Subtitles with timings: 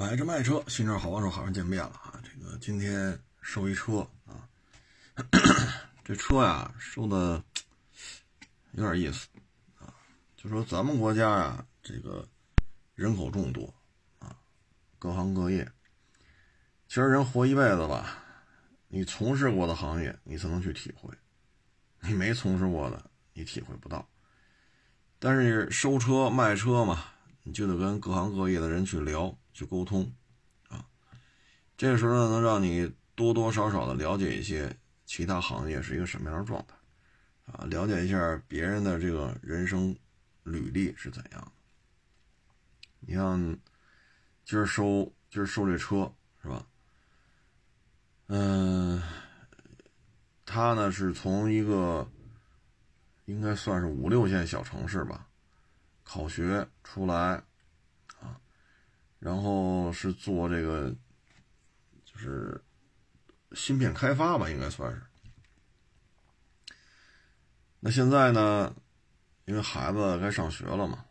[0.00, 2.18] 买车卖车，新车好帮手，好像见面了啊！
[2.24, 4.48] 这个今天收一车啊，
[6.02, 7.44] 这车呀收的
[8.72, 9.28] 有点意思
[9.78, 9.92] 啊。
[10.38, 12.26] 就说咱们国家呀，这个
[12.94, 13.74] 人口众多
[14.20, 14.34] 啊，
[14.98, 15.70] 各行各业，
[16.88, 18.16] 其实人活一辈子吧，
[18.88, 21.12] 你从事过的行业你才能去体会，
[22.00, 24.08] 你没从事过的你体会不到。
[25.18, 27.04] 但是收车卖车嘛，
[27.42, 29.36] 你就得跟各行各业的人去聊。
[29.52, 30.10] 去沟通，
[30.68, 30.86] 啊，
[31.76, 36.74] 这个时候呢，能让你多多少少的了解一些其他行业是一个什么样的状态，
[37.52, 39.94] 啊，了解一下别人的这个人生
[40.44, 41.52] 履历是怎样的。
[43.00, 43.58] 你像
[44.44, 46.10] 今儿收今儿收这车
[46.40, 46.64] 是吧？
[48.28, 49.02] 嗯，
[50.46, 52.08] 他呢是从一个
[53.24, 55.26] 应该算是五六线小城市吧，
[56.10, 57.14] 考学出来。
[58.18, 58.40] 啊
[59.20, 60.90] 然后是做这个，
[62.06, 62.58] 就是
[63.52, 65.02] 芯片开发吧，应该算是。
[67.80, 68.74] 那现在呢，
[69.44, 71.04] 因为孩子该上学了嘛，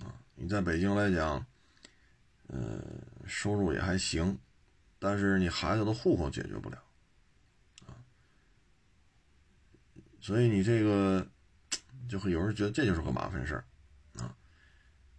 [0.00, 1.46] 啊，你在北京来讲，
[2.48, 4.38] 嗯，收入也还行，
[4.98, 6.76] 但是你孩子的户口解决不了，
[7.86, 7.96] 啊，
[10.20, 11.26] 所以你这个
[12.06, 13.64] 就会有人觉得这就是个麻烦事儿，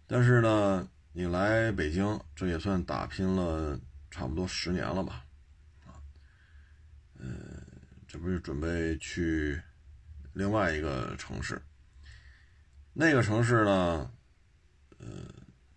[0.08, 0.88] 但是呢。
[1.10, 3.76] 你来北京，这也算打拼了
[4.08, 5.24] 差不多十年了吧？
[5.84, 5.98] 啊，
[7.18, 7.60] 嗯，
[8.06, 9.60] 这不是准备去
[10.32, 11.60] 另外一个城市？
[12.92, 14.12] 那个城市呢，
[14.98, 15.06] 呃，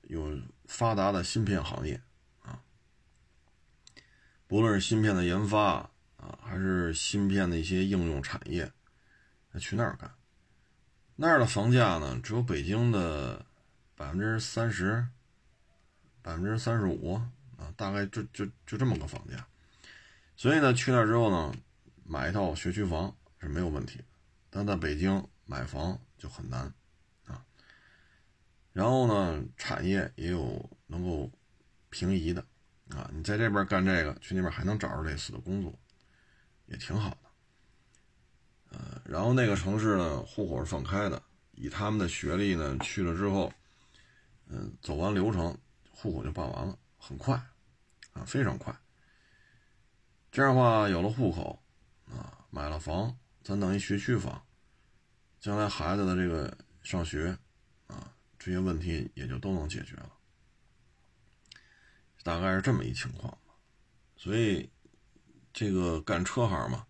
[0.03, 1.99] 有发达的芯片行业
[2.43, 2.61] 啊，
[4.45, 8.71] 不论是芯片的研发啊，还是芯片的一些应用产业，
[9.59, 10.13] 去那儿干。
[11.15, 13.43] 那儿的房价呢，只有北京的
[14.01, 15.05] 百分之三十。
[16.23, 17.15] 百分之三十五
[17.57, 19.43] 啊，大概就就就这么个房价，
[20.35, 21.55] 所以呢，去那之后呢，
[22.03, 23.99] 买一套学区房是没有问题，
[24.51, 26.71] 但在北京买房就很难
[27.25, 27.43] 啊。
[28.71, 31.31] 然后呢，产业也有能够
[31.89, 32.45] 平移的
[32.89, 35.73] 啊，你在这边干这个，去那边还能找着类似的工作，
[36.67, 38.77] 也挺好的。
[38.77, 41.19] 呃，然后那个城市呢，户口是放开的，
[41.53, 43.51] 以他们的学历呢，去了之后，
[44.51, 45.57] 嗯，走完流程。
[45.93, 47.35] 户口就办完了，很快，
[48.13, 48.75] 啊，非常快。
[50.31, 51.61] 这样的话，有了户口，
[52.07, 54.43] 啊，买了房，咱等于学区房，
[55.39, 57.37] 将来孩子的这个上学，
[57.85, 60.11] 啊，这些问题也就都能解决了。
[62.23, 63.37] 大概是这么一情况
[64.15, 64.71] 所以，
[65.53, 66.87] 这个干车行嘛，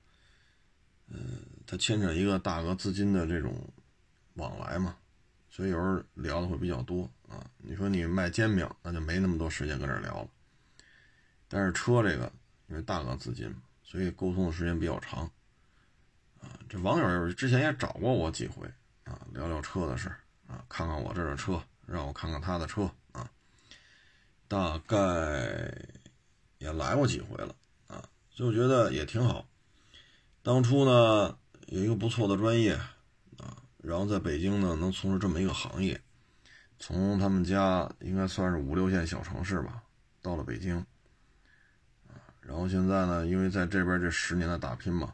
[1.08, 3.74] 嗯，它牵扯一个大额资金的这种
[4.36, 4.96] 往来嘛。
[5.50, 7.48] 所以有时候聊的会比较多啊。
[7.58, 10.30] 你说你卖煎饼，那就没那么多时间跟这聊了。
[11.48, 12.32] 但是车这个，
[12.68, 13.54] 因为大额资金，
[13.84, 15.24] 所以沟通的时间比较长
[16.40, 16.60] 啊。
[16.68, 18.68] 这网友之前也找过我几回
[19.06, 20.10] 啊，聊聊车的事
[20.48, 23.30] 啊，看看我这的车，让我看看他的车啊。
[24.48, 25.74] 大概
[26.58, 27.56] 也来过几回了
[27.88, 29.48] 啊，就觉得也挺好。
[30.44, 31.38] 当初呢，
[31.68, 32.74] 有一个不错的专业
[33.38, 33.58] 啊。
[33.78, 36.00] 然后在北京呢，能从事这么一个行业，
[36.82, 39.84] 从他们家应该算是五六线小城市吧，
[40.20, 40.84] 到了北京，
[42.42, 45.14] 然后现在呢，因为在这边这十年的打拼嘛，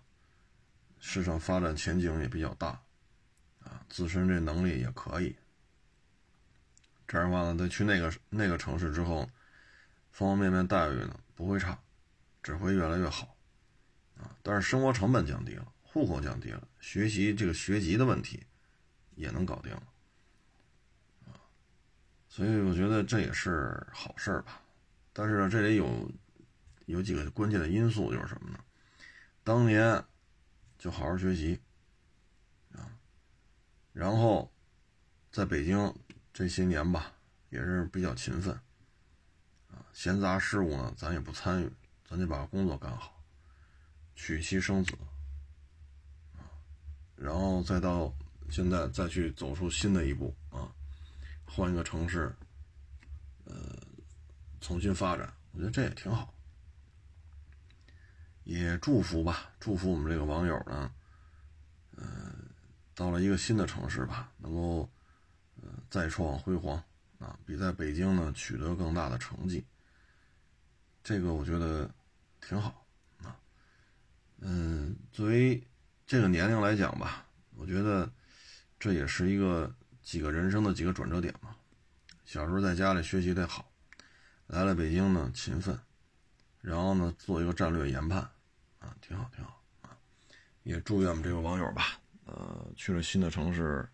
[1.01, 2.67] 市场发展前景也比较大，
[3.65, 5.35] 啊，自身这能力也可以，
[7.05, 9.29] 这样的话呢，再去那个那个城市之后，
[10.09, 11.77] 方方面面待遇呢不会差，
[12.41, 13.35] 只会越来越好，
[14.15, 18.41] 啊，但是生活成本降低了，户口降低了，学习这个学籍的问题。
[19.15, 19.81] 也能搞定了，
[22.37, 24.61] 所以我觉得这也是好事吧。
[25.11, 26.07] 但是，这里有
[26.85, 28.59] 有几个关键的因素，就是什么呢？
[29.43, 30.05] 当年
[30.77, 31.59] 就好好学习
[32.73, 32.93] 啊，
[33.91, 34.51] 然后
[35.31, 35.91] 在北京
[36.31, 37.11] 这些年吧，
[37.49, 38.53] 也是比较勤奋
[39.71, 41.71] 啊，闲杂事务呢咱也不参与，
[42.07, 43.19] 咱就把工作干好，
[44.13, 44.93] 娶妻生子，
[47.15, 48.13] 然后再到。
[48.49, 50.71] 现在再去走出新的一步啊，
[51.47, 52.35] 换一个城市，
[53.45, 53.55] 呃，
[54.61, 56.33] 重新发展，我觉得这也挺好。
[58.43, 60.91] 也祝福吧，祝福我们这个网友呢，
[61.95, 62.31] 呃，
[62.93, 64.89] 到了一个新的城市吧，能够
[65.55, 66.81] 呃再创辉煌
[67.19, 69.65] 啊，比在北京呢取得更大的成绩。
[71.03, 71.89] 这个我觉得
[72.41, 72.85] 挺好
[73.23, 73.35] 啊。
[74.39, 75.65] 嗯，作为
[76.05, 78.11] 这个年龄来讲吧，我觉得。
[78.79, 79.75] 这也是一个
[80.07, 81.53] 几个人生的几个转折点嘛。
[82.23, 83.69] 小时候在家里学习得好，
[84.47, 85.77] 来了北京呢，勤奋，
[86.61, 88.21] 然后呢，做一个战略研判，
[88.79, 89.91] 啊，挺好，挺好啊，
[90.63, 93.85] 也祝愿我们这个网友吧，呃，去了新的城市，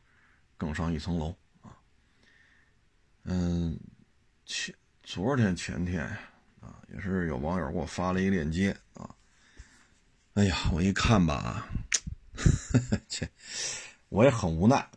[0.55, 1.73] 更上一层楼啊。
[3.23, 3.75] 嗯，
[4.45, 6.19] 前昨天前天呀，
[6.61, 9.09] 啊，也是有网友给我发了一个链接啊，
[10.35, 11.67] 哎呀，我一看吧，
[13.09, 13.27] 切，
[14.09, 14.87] 我也很无奈，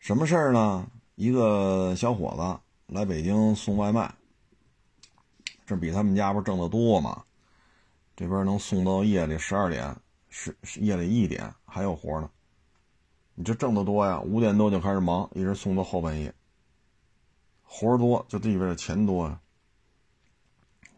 [0.00, 0.90] 什么事儿呢？
[1.14, 4.12] 一个小伙子来北京送外卖。
[5.66, 7.22] 这比他们家不是挣得多吗？
[8.16, 9.94] 这边能送到夜里十二点，
[10.30, 12.30] 是夜里一点还有活呢。
[13.34, 14.18] 你这挣得多呀？
[14.20, 16.34] 五点多就开始忙，一直送到后半夜。
[17.62, 19.38] 活多就意味着钱多呀。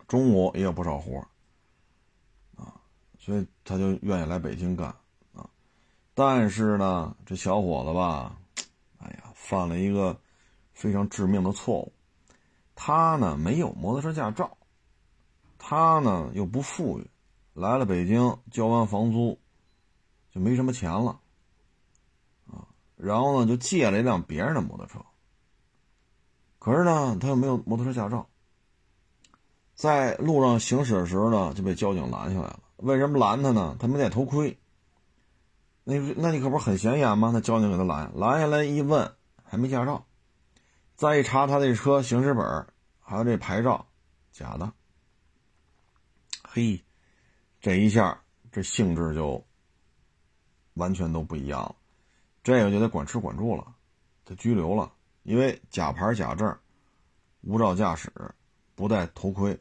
[0.06, 1.18] 中午也有不少活
[2.56, 2.72] 啊，
[3.18, 4.94] 所以他就愿意来北京干
[5.34, 5.50] 啊。
[6.14, 8.38] 但是呢，这小伙子吧，
[9.52, 10.18] 犯了一个
[10.72, 11.92] 非常致命的错误，
[12.74, 14.56] 他呢没有摩托车驾照。
[15.58, 17.06] 他呢又不富裕，
[17.52, 19.38] 来了北京交完房租，
[20.30, 21.20] 就没什么钱了，
[22.50, 22.64] 啊，
[22.96, 24.98] 然后呢就借了一辆别人的摩托车。
[26.58, 28.26] 可是呢他又没有摩托车驾照，
[29.74, 32.60] 在路上行驶的时候呢就被交警拦下来了。
[32.78, 33.76] 为什么拦他呢？
[33.78, 34.58] 他没戴头盔。
[35.84, 37.32] 那那你可不是很显眼吗？
[37.34, 39.12] 那交警给他拦，拦下来一问
[39.52, 40.06] 还没驾照，
[40.96, 42.66] 再一查他这车行驶本
[42.98, 43.86] 还有这牌照，
[44.30, 44.72] 假的。
[46.42, 46.82] 嘿，
[47.60, 48.18] 这一下
[48.50, 49.46] 这性质就
[50.72, 51.76] 完全都不一样了，
[52.42, 53.74] 这个就得管吃管住了，
[54.24, 54.90] 得拘留了，
[55.22, 56.58] 因为假牌假证、
[57.42, 58.10] 无照驾驶、
[58.74, 59.52] 不戴头盔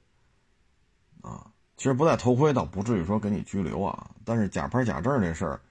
[1.22, 1.52] 啊。
[1.76, 5.62] 其实不戴头盔倒不至于说给你拘留啊，但是假牌假证这事儿，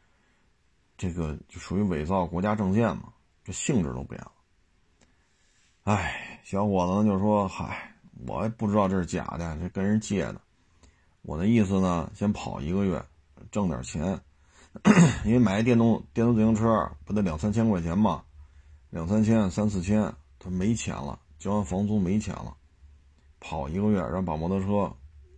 [0.99, 3.15] 这个就属于伪造国家证件嘛，
[3.51, 4.31] 这性质都变了。
[5.83, 7.93] 哎，小伙子就说：“嗨，
[8.29, 10.41] 我也不知道这是假的，这跟人借的。”
[11.23, 13.05] 我的意思呢，先跑一个月，
[13.51, 14.21] 挣点钱，
[15.27, 18.23] 因为买电动电动自行车不得两三千块钱吗？
[18.91, 22.57] 两三千、三四千，他没钱了，交完房租没钱了，
[23.41, 24.95] 跑一个月，然后把摩托车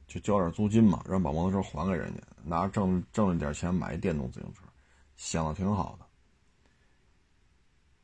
[0.06, 4.64] 就交点租金嘛，然后把摩托车还给人家，拿挣挣了点钱买一电动自行车，
[5.16, 6.04] 想的挺好的。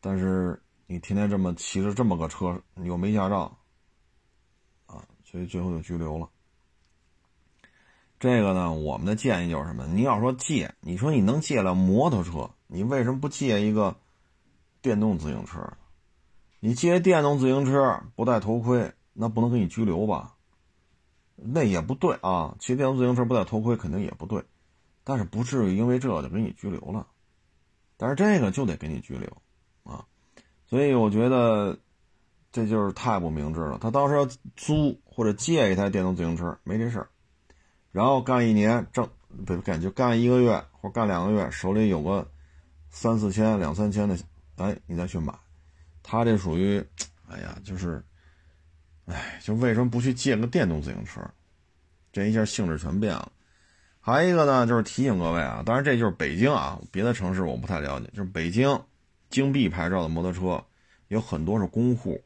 [0.00, 3.58] 但是你天天这么骑着这么个车，你又没驾照，
[4.86, 6.28] 啊，所以最后就拘留了。
[8.20, 9.86] 这个呢，我们的建议就是什么？
[9.86, 13.96] 你要说借，你说你能借了摩托车，你为什么不借一个
[14.82, 15.72] 电动自行车？
[16.60, 20.34] 你借电动自行车不戴头盔，那不能给你拘留吧？
[21.36, 24.44] 那也不对啊，骑电动自行车不戴头盔肯定也不对，
[25.04, 27.06] 但是不至于因为这就给你拘留了。
[27.96, 29.30] 但是这个就得给你拘留
[29.88, 30.04] 啊，
[30.66, 31.76] 所以我觉得
[32.52, 33.78] 这就是太不明智了。
[33.80, 37.08] 他到时候租或者借一台电动自行车没这事儿。
[37.90, 39.08] 然后干一年挣
[39.46, 42.30] 不干就干一个月或干两个月，手里有个
[42.90, 44.16] 三四千、两三千的，
[44.56, 45.34] 哎，你再去买。
[46.02, 46.84] 他这属于，
[47.28, 48.04] 哎呀，就是，
[49.06, 51.20] 哎，就为什么不去借个电动自行车？
[52.12, 53.32] 这一下性质全变了。
[54.00, 58.06] 还有一个呢，就是提醒各位啊，当然这就是北京啊，别的城市我不太了解。
[58.14, 58.80] 就是北京
[59.30, 60.64] 京 B 牌照的摩托车
[61.08, 62.22] 有很多是公户。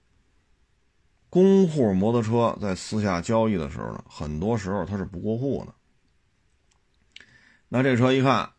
[1.28, 5.74] 公户摩托车在私下交易的时候呢，很多时候它是不过户的。
[7.69, 8.50] 那这车一看，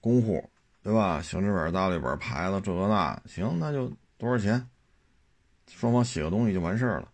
[0.00, 0.50] 公户，
[0.82, 1.22] 对吧？
[1.22, 4.68] 行驶本、大绿本、牌子，这个那，行，那就多少钱？
[5.68, 7.08] 双方写个东西就完事儿了，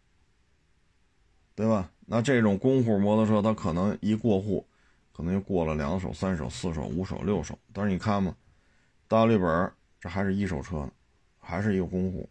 [1.54, 1.90] 对吧？
[2.06, 4.66] 那这种公户摩托车，它可能一过户，
[5.12, 7.59] 可能就过了两手、三手、四手、五手、六手。
[7.73, 8.35] 但是你看嘛，
[9.09, 10.90] 大绿本这还是一手车呢，
[11.38, 12.28] 还是一个公户。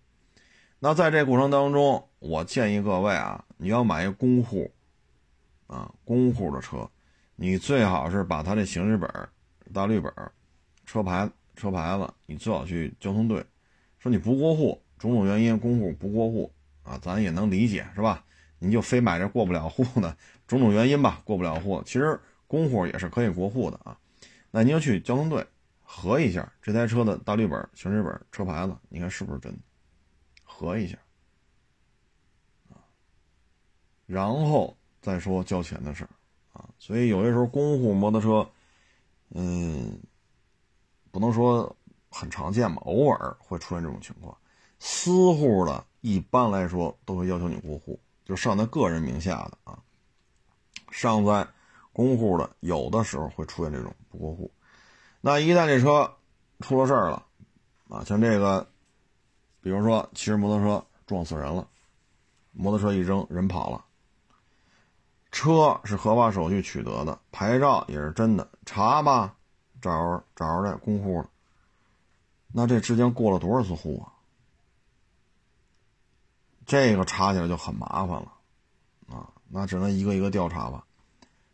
[0.78, 4.70] 那在这过程当中，我建议各位啊，你要买一个公户，
[5.68, 6.90] 啊，公户的车，
[7.38, 9.10] 你最好是把他这行驶本、
[9.74, 10.12] 大绿本、
[10.86, 13.42] 车牌、车牌子，你最好去交通队，
[14.00, 16.51] 说你不过户，种种原因，公户不过户
[16.84, 18.25] 啊，咱也能理解，是吧？
[18.60, 21.82] 你就非买这过不了户的，种种原因吧，过不了户。
[21.86, 23.98] 其实公户也是可以过户的啊。
[24.51, 25.48] 那你要去交通队
[25.94, 29.60] 核一下这台车的大绿本、行驶本、车牌子，你看是不是真的？
[30.42, 30.98] 核一下，
[32.70, 32.80] 啊，
[34.06, 36.10] 然后再说交钱的事儿，
[36.54, 38.50] 啊，所以有些时候公户摩托车，
[39.32, 40.00] 嗯，
[41.12, 41.76] 不能说
[42.10, 44.36] 很常见吧，偶尔会出现这种情况。
[44.80, 49.78] 私户的一般来说都会要求你过户，就上在个人名下的啊，
[50.90, 51.46] 上在
[51.92, 54.50] 公户的有的时候会出现这种不过户。
[55.22, 56.16] 那一旦这车
[56.60, 57.25] 出了事儿了，
[57.90, 58.68] 啊，像这个。
[59.63, 61.68] 比如说骑着摩托车撞死人了，
[62.51, 63.86] 摩托车一扔，人跑了。
[65.32, 69.36] 车是合法手续取得的，牌照也是真的，查吧，
[69.80, 71.30] 找找着这公户了。
[72.51, 74.18] 那这之间过了多少次户啊？
[76.66, 78.34] 这个查起来就很麻烦了，
[79.12, 80.84] 啊，那只能一个一个调查吧。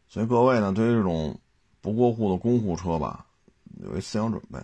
[0.07, 1.37] 所以各位呢，对于这种
[1.81, 3.25] 不过户的公户车吧，
[3.75, 4.57] 有一思想准备，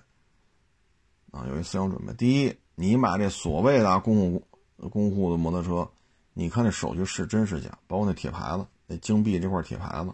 [1.32, 2.14] 啊，有一思想准备。
[2.14, 4.48] 第一，你买这所谓的公户
[4.90, 5.90] 公户的摩托车，
[6.34, 8.66] 你看这手续是真是假，包括那铁牌子。
[8.86, 10.14] 那金币这块铁牌子，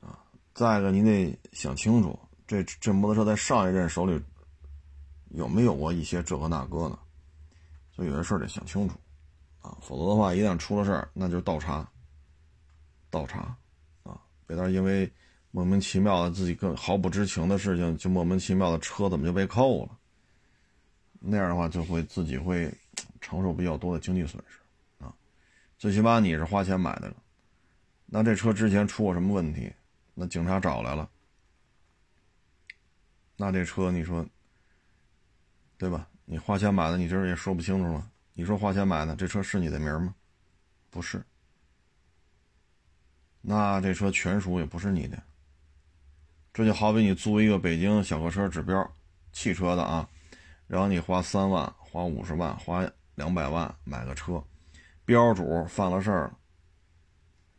[0.00, 0.16] 啊，
[0.54, 2.16] 再一个你得想清楚，
[2.46, 4.22] 这这摩托车在上一任手里
[5.30, 6.96] 有没有过一些这个那个呢？
[7.90, 8.94] 所以有些事得想清楚，
[9.60, 11.86] 啊，否则的话，一旦出了事儿，那就倒查，
[13.10, 13.56] 倒查，
[14.04, 15.12] 啊，别到时因为
[15.52, 19.98] 莫名其妙的自己更毫不知情的事情，就莫名其妙的车怎么就被扣了？
[21.20, 22.72] 那样的话，就会自己会
[23.20, 24.58] 承受比较多的经济损失，
[25.04, 25.14] 啊，
[25.78, 27.16] 最起码你是花钱买的了。
[28.06, 29.72] 那这车之前出过什么问题？
[30.14, 31.08] 那警察找来了，
[33.36, 34.26] 那这车你说，
[35.76, 36.08] 对吧？
[36.24, 38.10] 你花钱买的，你这也说不清楚了。
[38.32, 40.14] 你说花钱买的，这车是你的名吗？
[40.88, 41.22] 不是。
[43.40, 45.22] 那这车全属也不是你的。
[46.52, 48.94] 这就好比你租一个北京小客车指标
[49.32, 50.06] 汽车的啊，
[50.66, 54.42] 然后你花三万、花五十万、花两百万买个车，
[55.06, 56.34] 标主犯了事儿。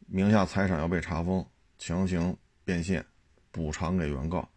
[0.05, 1.43] 名下财产要被查封，
[1.79, 3.03] 强行变现，
[3.51, 4.47] 补偿给原告，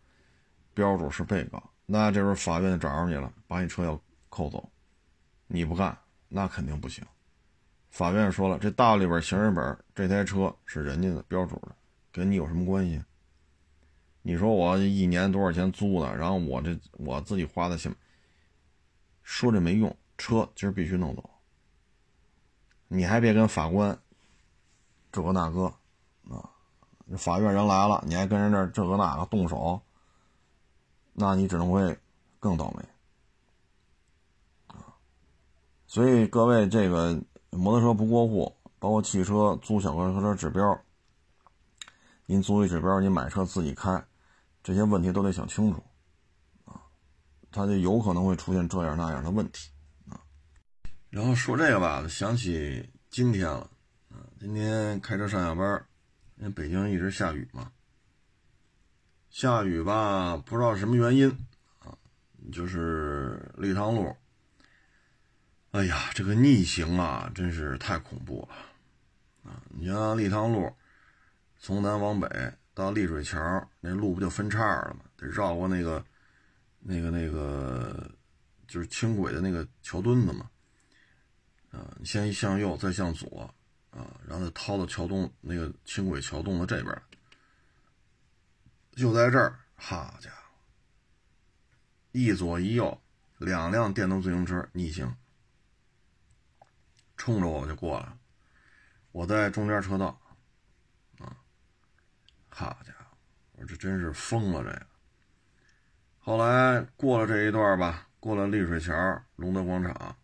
[0.74, 4.70] 标主是被告，那这时候法院就找着你了，把你车要扣走，
[5.46, 5.96] 你不干，
[6.28, 7.02] 那肯定不行。
[7.88, 11.74] 法院说了，这大里边行驶本这台车是人家的标主的，
[12.12, 13.02] 跟你有什么关系？
[14.26, 17.94] 你说我一年多少钱租的，然后我这我自己花的钱，
[19.22, 21.30] 说这没用，车今儿必须弄走，
[22.88, 23.96] 你还别跟法官。
[25.12, 25.66] 这个那个，
[26.28, 26.50] 啊，
[27.16, 29.80] 法院人来了，你还跟人这这个那个动手，
[31.12, 31.96] 那你只能会
[32.40, 32.84] 更倒霉，
[34.66, 34.92] 啊，
[35.86, 40.78] 所以各位，这个摩托车不过户，包括汽车租小客车指标，
[42.26, 44.04] 您租一指标，你买车自己开，
[44.66, 45.80] 这些问题都得想清楚，
[46.64, 46.82] 啊，
[47.52, 49.70] 他就有可能会出现这样那样的问题，
[50.08, 50.18] 啊，
[51.08, 53.70] 然后说这个吧，想起今天了。
[54.40, 55.86] 今天开车上下班，
[56.38, 57.70] 因为北京一直下雨嘛，
[59.30, 61.30] 下雨吧，不知道什么原因
[61.78, 61.96] 啊，
[62.50, 64.16] 就是立汤路，
[65.70, 69.62] 哎呀，这个逆行啊，真是太恐怖了啊！
[69.68, 70.74] 你像立汤路，
[71.56, 72.28] 从南往北
[72.76, 73.40] 到丽水桥，
[73.80, 75.00] 那路不就分叉了吗？
[75.16, 76.04] 得绕过那个、
[76.78, 78.08] 那个、那个，
[78.68, 80.50] 就是轻轨的那个桥墩子嘛，
[81.70, 83.52] 啊，你先向右，再向左。
[83.88, 87.02] 啊，然后再掏到桥洞那个轻轨桥洞的这边
[88.92, 90.36] 就在这儿，好家伙，
[92.12, 93.00] 一左一右
[93.38, 95.16] 两辆电动自行车逆行，
[97.16, 98.14] 冲着我就过来，
[99.12, 100.20] 我在中间车道，
[102.58, 103.18] 好家伙，
[103.52, 104.86] 我说这真是疯了这个。
[106.18, 110.16] 后来过了这一段吧，过了丽水桥、龙德广场，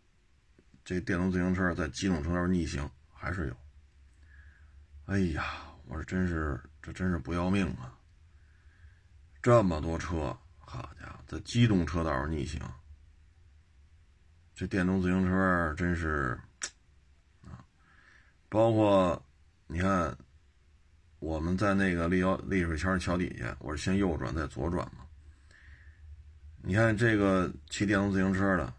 [0.83, 3.57] 这电动自行车在机动车道逆行还是有。
[5.05, 5.45] 哎呀，
[5.85, 7.95] 我说真是，这真是不要命啊！
[9.43, 12.59] 这么多车，好家伙，在机动车道上逆行，
[14.55, 16.41] 这电动自行车真是
[17.45, 17.61] 啊！
[18.49, 19.23] 包括
[19.67, 20.17] 你看，
[21.23, 25.07] 我们在那个立交立水桥桥底下，我是先右转再左转嘛。
[26.61, 28.75] 你看这个骑电动自行车的，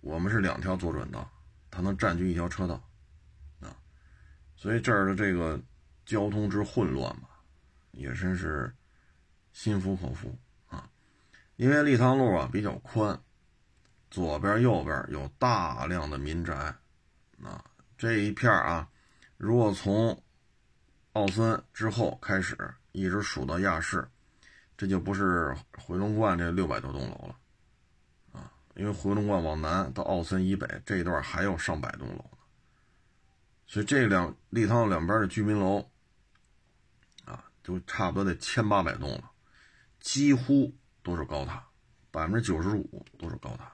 [0.00, 1.28] 我们是两条左转道，
[1.72, 2.74] 它能占据一条车道。
[3.58, 3.74] 啊
[4.54, 5.60] 所以这儿的这个
[6.06, 7.28] 交通之混乱嘛，
[7.90, 8.72] 也真是
[9.52, 10.32] 心服口服
[10.68, 10.88] 啊！
[11.56, 13.20] 因为立汤路啊比较宽，
[14.08, 16.54] 左边右边有大量的民宅
[17.42, 17.64] 啊，
[17.96, 18.88] 这一片啊，
[19.36, 20.16] 如果从
[21.12, 22.56] 奥森之后开始
[22.92, 24.06] 一直数到亚市，
[24.76, 27.36] 这就不是回龙观这六百多栋楼了
[28.32, 28.52] 啊！
[28.76, 32.38] 因为回龙观往南到奥森以北这一段还有上百栋楼呢。
[33.66, 35.90] 所以这两立汤两边的居民楼，
[37.24, 39.30] 啊，就差不多得千八百栋了，
[40.00, 40.72] 几乎
[41.02, 41.66] 都是高塔，
[42.10, 43.72] 百分之九十五都是高塔，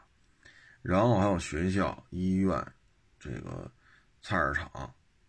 [0.83, 2.67] 然后还有学校、医院，
[3.21, 3.71] 这个
[4.23, 4.67] 菜市场，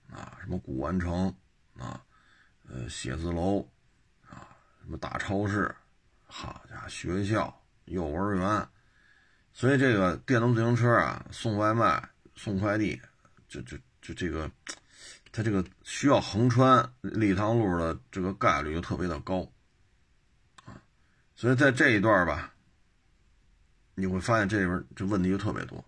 [0.10, 1.36] 啊，什么古玩城，
[1.80, 2.04] 啊，
[2.68, 3.62] 呃，写字楼，
[4.30, 5.74] 啊，什么大超市，
[6.26, 8.68] 好家伙，学校、幼儿园，
[9.54, 13.02] 所以这个电动自行车啊，送外卖、送快递，
[13.48, 13.78] 就就。
[14.02, 14.52] 就这个，
[15.32, 19.42] 它这个需要横穿立汤路的这个概率就特别的高，
[20.64, 20.80] 啊，
[21.34, 22.54] 所以在这一段吧，
[23.96, 25.84] 你会发现这里边这问题就特别多。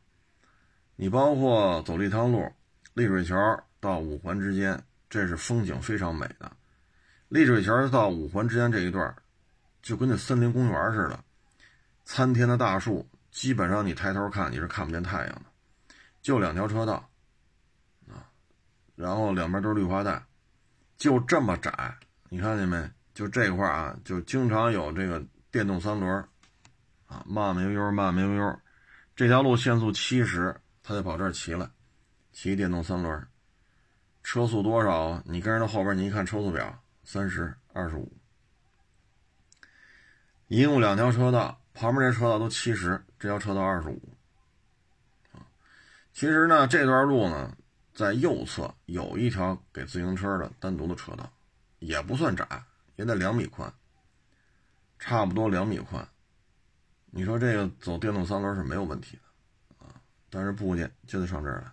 [0.96, 2.52] 你包括走立汤路、
[2.96, 3.36] 丽水桥
[3.80, 6.52] 到五环之间，这是风景非常美的。
[7.30, 9.16] 丽水桥到五环之间这一段，
[9.82, 11.20] 就跟那森林公园似的，
[12.06, 15.46] 参天的大树，基本上你抬头看你是看不见太阳的，
[16.22, 16.94] 就两条车道。
[18.08, 18.24] 啊
[18.96, 20.26] 然后两边都是绿化带，
[20.98, 21.96] 就这么窄，
[22.30, 22.90] 你看见没？
[23.14, 26.12] 就这块啊，就经常有这个电动三轮，
[27.06, 28.60] 啊，慢慢悠悠，慢慢悠悠。
[29.16, 31.72] 这条路限速七十，他就跑这儿骑了，
[32.32, 33.28] 骑电动三轮，
[34.28, 35.24] 车速多少？
[35.24, 38.12] 你跟着后边，你一看车速表，三十二十五。
[40.50, 44.18] 一共两条车道，旁边这车道都七十，这条车道二十五。
[46.12, 47.56] 其实呢，这段路呢。
[47.94, 51.28] 在右侧有一条给自行车的单独的车道，
[51.80, 52.46] 也不算窄，
[52.96, 53.74] 也得两米宽，
[55.00, 56.08] 差不多两米宽。
[57.06, 59.96] 你说这个走电动三轮是没有问题的啊，
[60.30, 61.72] 但是不去就得上这儿来。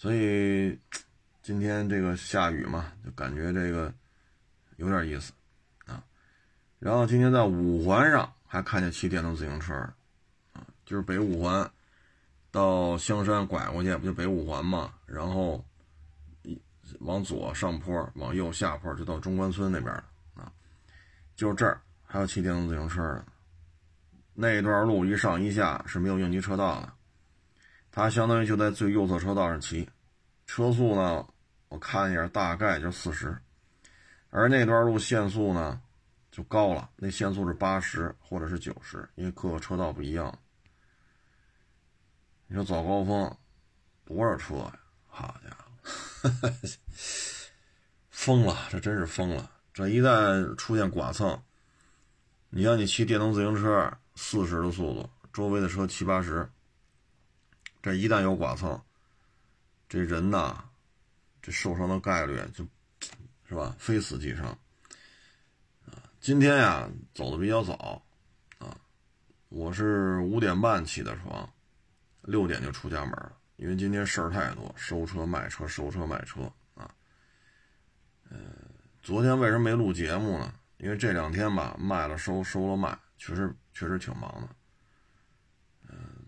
[0.00, 0.80] 所以
[1.42, 3.92] 今天这个下雨嘛，就感觉这个
[4.76, 5.30] 有点意思
[5.84, 6.02] 啊。
[6.78, 9.74] 然后今天在五环上还看见骑电动自行车
[10.54, 11.70] 啊，就是北五环。
[12.50, 14.90] 到香山拐过去，不就北五环嘛？
[15.04, 15.62] 然后
[17.00, 20.04] 往左上坡，往右下坡，就到中关村那边了
[20.34, 20.50] 啊。
[21.36, 23.24] 就这儿还有骑电动自行车的，
[24.32, 26.90] 那段路一上一下是没有应急车道的，
[27.92, 29.88] 它相当于就在最右侧车道上骑，
[30.46, 31.26] 车速呢，
[31.68, 33.36] 我看一下大概就四十，
[34.30, 35.80] 而那段路限速呢
[36.30, 40.38] 就高了，那限速是八十或者是九十，因为各个车道不一样。
[42.46, 43.36] 你说早高峰
[44.04, 44.72] 多少车呀？
[45.06, 46.30] 好家伙，
[48.10, 48.56] 疯了！
[48.70, 49.50] 这真是疯了！
[49.72, 51.40] 这一旦出现剐蹭，
[52.48, 56.48] 你像你骑电动自行车四十的速度，周围的车七八十，
[57.82, 58.80] 这一旦有剐蹭，
[59.88, 60.64] 这人呐，
[61.40, 62.66] 这受伤的概率就，
[63.48, 63.74] 是吧？
[63.78, 64.46] 非死即伤。
[65.86, 68.02] 啊，今天呀走的比较早，
[68.58, 68.76] 啊，
[69.48, 71.48] 我是五点半起的床。
[72.22, 76.42] 六点就出家门了，因为今天事儿太多，收车卖车，收车卖车
[76.74, 76.94] 啊。
[78.28, 78.38] 呃，
[79.02, 80.54] 昨天为什么没录节目呢？
[80.76, 84.54] 因为这两天吧，卖了收，收了卖，确实确实挺忙的。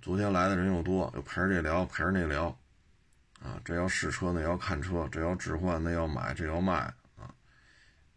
[0.03, 2.47] 昨天来的人又多，又陪着这聊，陪着那聊，
[3.41, 7.33] 啊，这要试车，那要看车，这要置换，那要买，这要卖啊，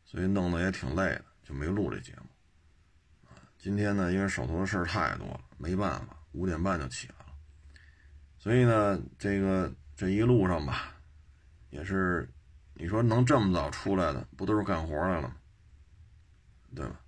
[0.03, 3.29] 所以弄得也挺累的，就没录这节目。
[3.29, 7.25] 啊，今天呢，因为手头的事儿太多了，没办法，五点半就起来了。
[8.39, 10.91] 所以呢，这个这一路上吧，
[11.69, 12.27] 也是，
[12.73, 15.35] 你说能这么早出来的，不都是干活来了吗？
[16.75, 16.99] 对吧？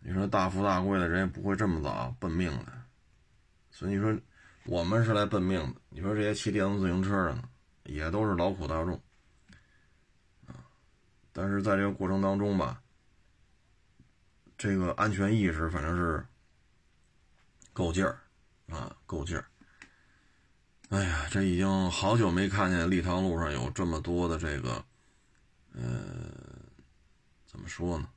[0.00, 2.79] 你说大富大贵的人也不会这么早奔命来，
[3.70, 4.16] 所以你说
[4.66, 5.80] 我们是来奔命的。
[5.88, 7.42] 你说这些骑电动自行车的呢，
[7.84, 8.94] 也都是劳苦大众
[10.46, 10.54] 啊。
[11.32, 12.82] 但是在这个过程当中吧，
[14.58, 16.26] 这个安全意识反正是
[17.72, 18.20] 够劲儿
[18.68, 19.46] 啊，够劲儿。
[20.90, 24.84] 哎呀，这已经好久没看见立汤路上有这么多的这个，
[25.72, 25.82] 呃，
[27.46, 28.08] 怎么说呢？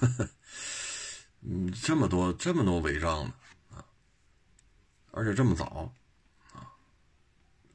[1.42, 3.47] 嗯，这么多这么多违章的啊，
[5.18, 5.92] 而且这么早
[6.52, 6.70] 啊，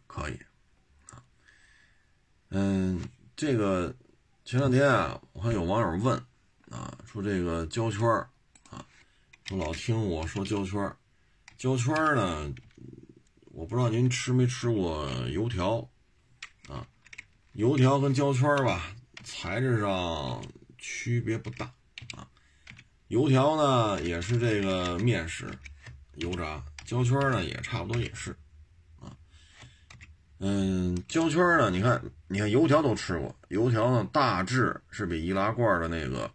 [0.07, 0.39] 可以
[1.09, 1.21] 啊。
[2.49, 3.01] 嗯，
[3.35, 3.93] 这个
[4.45, 6.17] 前两天啊，我看有网友问
[6.71, 8.07] 啊，说这个胶圈
[8.69, 8.85] 啊，
[9.43, 10.95] 说老听我说胶圈
[11.57, 12.53] 胶圈呢。
[13.55, 15.87] 我不知道您吃没吃过油条，
[16.67, 16.87] 啊，
[17.51, 20.43] 油条跟胶圈吧，材质上
[20.79, 21.71] 区别不大
[22.15, 22.27] 啊。
[23.09, 25.47] 油条呢也是这个面食，
[26.15, 28.35] 油炸；胶圈呢也差不多也是，
[28.99, 29.15] 啊，
[30.39, 36.29] 嗯，胶圈呢，你看，你看油条都吃过，油条呢大致是比易拉罐的那个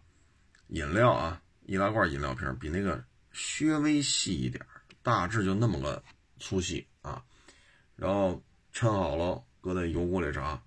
[0.67, 4.65] 饮料啊，易拉罐饮料瓶比那个稍微细一点，
[5.03, 6.03] 大致就那么个
[6.39, 7.23] 粗细啊。
[7.95, 8.41] 然后
[8.73, 10.61] 抻好了，搁在油锅里炸。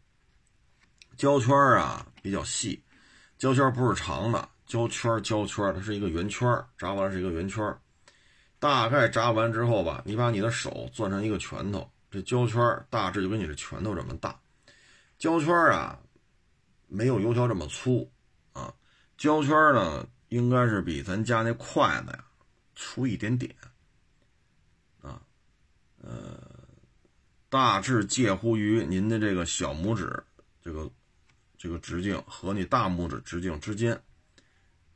[1.17, 2.83] 胶圈啊比较细，
[3.39, 7.63] 胶圈不是长的，胶圈胶圈它是一个圆圈，炸完是一个圆圈。
[8.63, 14.39] 大概扎完之后吧，你把你的手攥成一个拳头，这胶圈大致就跟你这拳头这么大。
[15.19, 15.99] 胶圈啊
[16.87, 18.09] 没有油条这么粗
[18.53, 18.73] 啊，
[19.19, 22.25] 胶圈呢应该是比咱家那筷子呀
[22.77, 23.53] 粗一点点
[25.01, 25.21] 啊，
[26.01, 26.39] 呃。
[27.49, 30.25] 大致介乎于您的这个小拇指
[30.63, 30.89] 这个
[31.59, 34.01] 这个直径和你大拇指直径之间，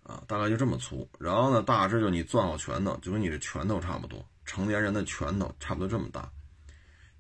[0.07, 1.09] 啊，大概就这么粗。
[1.19, 6.31] 然后呢，大致就你攥好拳头，就跟你这拳头差不多，成年人的拳头差不多这么大。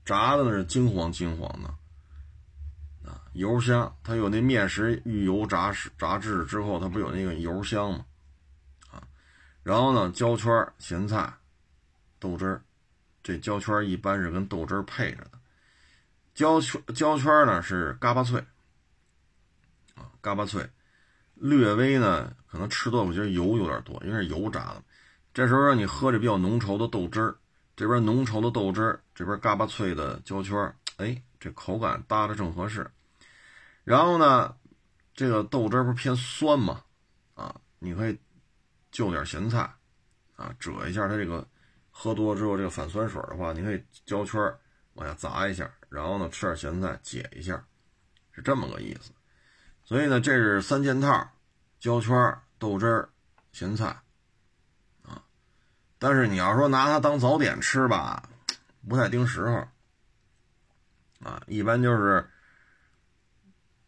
[0.04, 1.68] 炸的呢是金黄金黄的，
[3.10, 8.06] 啊，油香，它有那面食预油炸炸制之后，它不有那个油香吗？
[8.88, 9.02] 啊，
[9.64, 11.34] 然后呢，焦圈咸菜、
[12.20, 12.62] 豆汁儿，
[13.20, 15.32] 这焦圈一般是跟豆汁儿配着的。
[16.34, 18.38] 焦圈焦圈呢是嘎巴脆，
[19.96, 20.70] 啊，嘎巴脆，
[21.34, 24.82] 略微呢可能吃多我觉得油有点多，因为是油炸的。
[25.34, 27.36] 这时候让你喝这比较浓稠的豆汁儿。
[27.76, 32.90] 这边浓稠的豆汁儿，这边嘎巴脆的焦圈儿，哎，这口感搭的正合适。
[33.84, 34.56] 然后呢，
[35.14, 36.82] 这个豆汁儿不是偏酸嘛，
[37.34, 38.18] 啊，你可以
[38.90, 39.70] 就点咸菜，
[40.36, 41.46] 啊，遮一下它这个
[41.90, 44.58] 喝多之后这个反酸水的话，你可以焦圈儿
[44.94, 47.62] 往下砸一下，然后呢吃点咸菜解一下，
[48.32, 49.12] 是这么个意思。
[49.84, 51.28] 所以呢，这是三件套：
[51.78, 53.08] 焦圈儿、豆汁儿、
[53.52, 53.86] 咸菜。
[55.02, 55.22] 啊
[55.98, 58.28] 但是你要说拿它当早点吃吧，
[58.86, 59.66] 不太盯时候，
[61.24, 62.28] 啊，一般就是，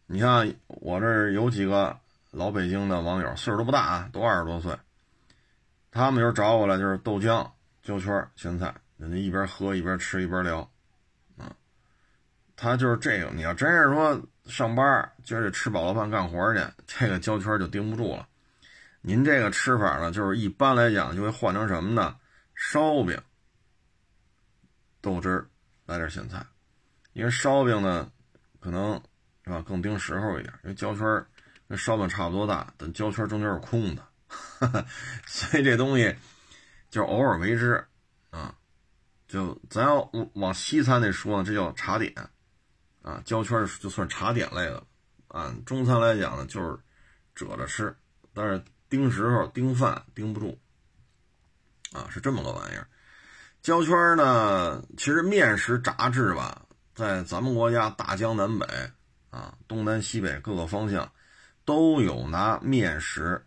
[0.07, 1.95] 你像我这儿有几个
[2.31, 4.75] 老北京的网友，岁数都不大啊，都二十多岁，
[5.91, 7.47] 他们就是找我来就是豆浆、
[7.83, 10.61] 焦圈、咸菜，人家一边喝一边吃一边聊，
[11.37, 11.55] 啊，
[12.55, 13.29] 他就是这个。
[13.35, 18.27] 你要真是说上班今儿吃饱了饭干活去，这个焦圈就盯不住了。
[19.01, 22.17] 您这个吃法呢，就是一般来讲就会换成什么呢？
[22.53, 23.17] 烧饼、
[24.99, 25.47] 豆汁儿，
[25.85, 26.45] 来点咸菜。
[27.13, 28.11] 因为烧饼呢，
[28.59, 29.01] 可能
[29.45, 30.53] 是吧更盯时候一点。
[30.63, 31.25] 因为焦圈
[31.69, 34.05] 跟烧饼差不多大，但焦圈中间是空的，
[35.25, 36.13] 所以这东西
[36.89, 37.81] 就偶尔为之
[38.31, 38.53] 啊。
[39.29, 42.13] 就咱要往西餐那说呢，这叫茶点
[43.01, 43.21] 啊。
[43.23, 44.85] 焦圈就算茶点类的，
[45.29, 46.77] 按中餐来讲呢，就是
[47.33, 47.95] 褶着吃，
[48.33, 48.61] 但是。
[48.89, 50.57] 盯时候盯饭盯不住，
[51.93, 52.87] 啊，是这么个玩意儿。
[53.61, 58.65] 焦圈呢，其实面食炸制吧，在咱们国家大江南北
[59.29, 61.11] 啊，东南西北各个方向，
[61.65, 63.45] 都有拿面食，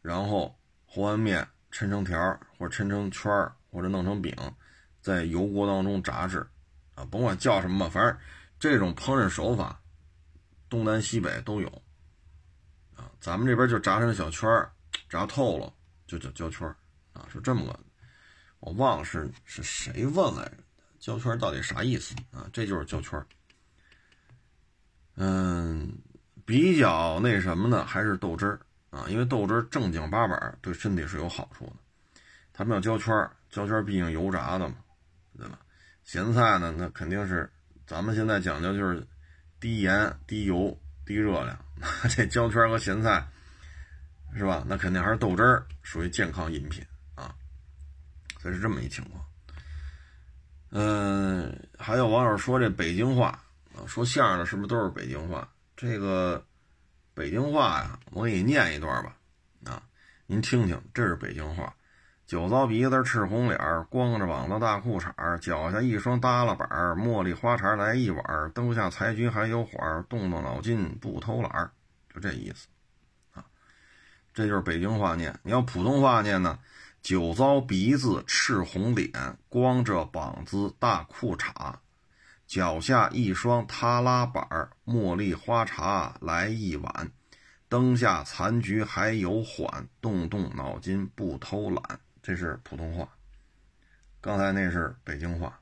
[0.00, 2.16] 然后和完面抻成条
[2.56, 3.30] 或者抻成圈
[3.70, 4.34] 或者弄成饼，
[5.02, 6.46] 在油锅当中炸制，
[6.94, 8.16] 啊，甭管叫什么吧，反正
[8.58, 9.78] 这种烹饪手法，
[10.70, 11.82] 东南西北都有。
[13.20, 14.72] 咱们这边就炸成小圈儿，
[15.08, 15.72] 炸透了
[16.06, 16.74] 就叫焦圈儿
[17.12, 17.78] 啊，是这么个。
[18.60, 20.56] 我忘了是是谁问来着，
[20.98, 22.48] 焦圈到底啥意思啊？
[22.52, 23.22] 这就是焦圈。
[25.16, 25.98] 嗯，
[26.46, 31.72] 比较那什么呢，还是豆汁儿啊，因为豆汁儿正经八百对身体是有好处的。
[32.52, 34.76] 他们要焦圈儿，焦圈毕竟油炸的嘛，
[35.36, 35.58] 对吧？
[36.04, 37.50] 咸菜呢，那肯定是
[37.86, 39.06] 咱们现在讲究就是
[39.60, 40.76] 低盐、低油、
[41.10, 41.58] 低热量。
[41.80, 43.26] 那这焦圈和咸菜，
[44.36, 44.62] 是吧？
[44.68, 47.34] 那肯定还是豆汁儿属于健康饮品啊，
[48.38, 49.24] 所以是这么一情况。
[50.70, 53.42] 嗯，还有网友说这北京话
[53.74, 55.48] 啊，说相声的是不是都是北京话？
[55.76, 56.44] 这个
[57.12, 59.16] 北京话呀，我给你念一段吧，
[59.64, 59.82] 啊，
[60.26, 61.74] 您听听，这是北京话。
[62.30, 71.72] 酒糟鼻子赤红脸儿，光着膀子大裤衩，脚下一双耷拉板儿，茉莉花茶来一碗儿，灯下残局还有火儿，动动脑筋不偷懒儿，
[72.14, 72.68] 就这意思，
[73.32, 73.42] 啊，
[74.32, 75.36] 这就是北京话念。
[75.42, 76.56] 你要普通话念呢，
[77.02, 79.10] 酒糟鼻子赤红脸，
[79.48, 81.74] 光着膀子大裤衩，
[82.46, 87.10] 脚下一双塌拉板儿，茉莉花茶来一碗，
[87.68, 91.98] 灯下残局还有缓，动动脑筋不偷懒。
[92.22, 93.08] 这是普通话，
[94.20, 95.58] 刚才那是北京话，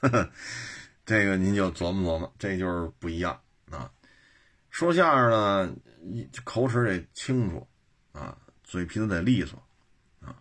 [1.04, 3.38] 这个您就琢磨琢磨，这就是不一样
[3.70, 3.90] 啊。
[4.70, 5.76] 说相声呢，
[6.44, 7.68] 口齿得清楚
[8.12, 8.34] 啊，
[8.64, 9.62] 嘴皮子得利索
[10.20, 10.34] 啊。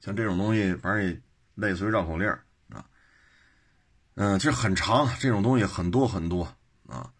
[0.00, 1.18] 像这种东西，反正也
[1.54, 2.28] 类似于绕口令
[2.68, 2.84] 啊。
[4.16, 6.44] 嗯，其实很长，这种东西很多很多
[6.86, 7.10] 啊。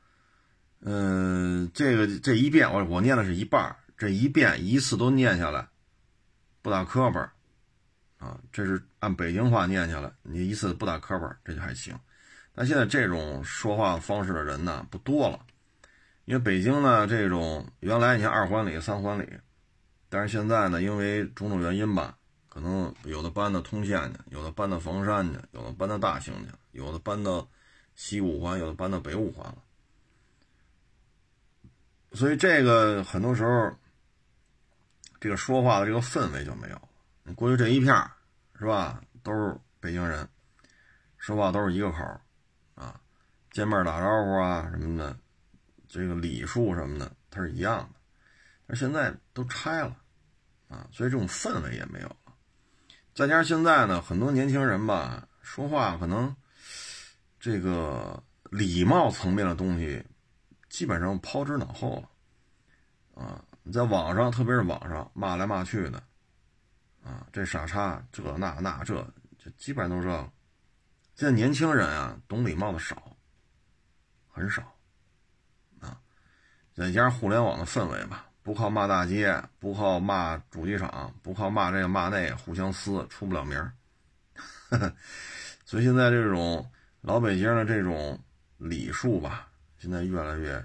[0.81, 5.70] 嗯，这个这一遍我我念的是一半这一遍一次都念下来。
[6.63, 7.33] 不打磕巴
[8.19, 11.99] 啊，这是按北京话念下来，你一次不打磕巴，这就还行。
[12.55, 15.41] 但现在这种说话方式的人呢不多了，
[16.27, 19.27] 因为北京呢这种原来你看二环里、三环里，
[20.11, 22.19] 但是现在呢因为种种原因吧，
[22.51, 27.49] 可能有的搬到通县去，有的搬到房山去，有的搬到大兴去，有的搬到
[27.95, 29.57] 西五环，有的搬到北五环了。
[32.13, 33.75] 所以这个很多时候。
[35.21, 36.89] 这个说话的这个氛围就没有了。
[37.37, 37.95] 过去这一片
[38.59, 40.27] 是吧，都是北京人，
[41.19, 41.99] 说话都是一个口
[42.75, 42.99] 啊，
[43.51, 45.17] 见面打招呼啊什么的，
[45.87, 48.01] 这个礼数什么的，它是一样的。
[48.67, 49.97] 但现在都拆了
[50.69, 52.17] 啊，所以这种氛围也没有了。
[53.15, 56.35] 再加上现在呢，很多年轻人吧，说话可能
[57.39, 60.03] 这个礼貌层面的东西
[60.69, 62.03] 基本上抛之脑后
[63.15, 63.45] 了啊。
[63.63, 66.03] 你在网上，特别是网上骂来骂去的
[67.05, 69.03] 啊，这傻叉，这那那这，
[69.39, 70.33] 就基本上都是这。
[71.15, 73.17] 现在年轻人啊，懂礼貌的少，
[74.29, 74.63] 很少
[75.81, 76.01] 啊。
[76.75, 83.73] 再加上互联网的氛围吧，不靠骂大街，不靠骂主机厂，不靠骂这个骂那，互相撕，出不了名儿。
[85.67, 86.71] 所以现在这种
[87.03, 88.19] 老北京的这种
[88.57, 90.65] 礼数吧，现在越来越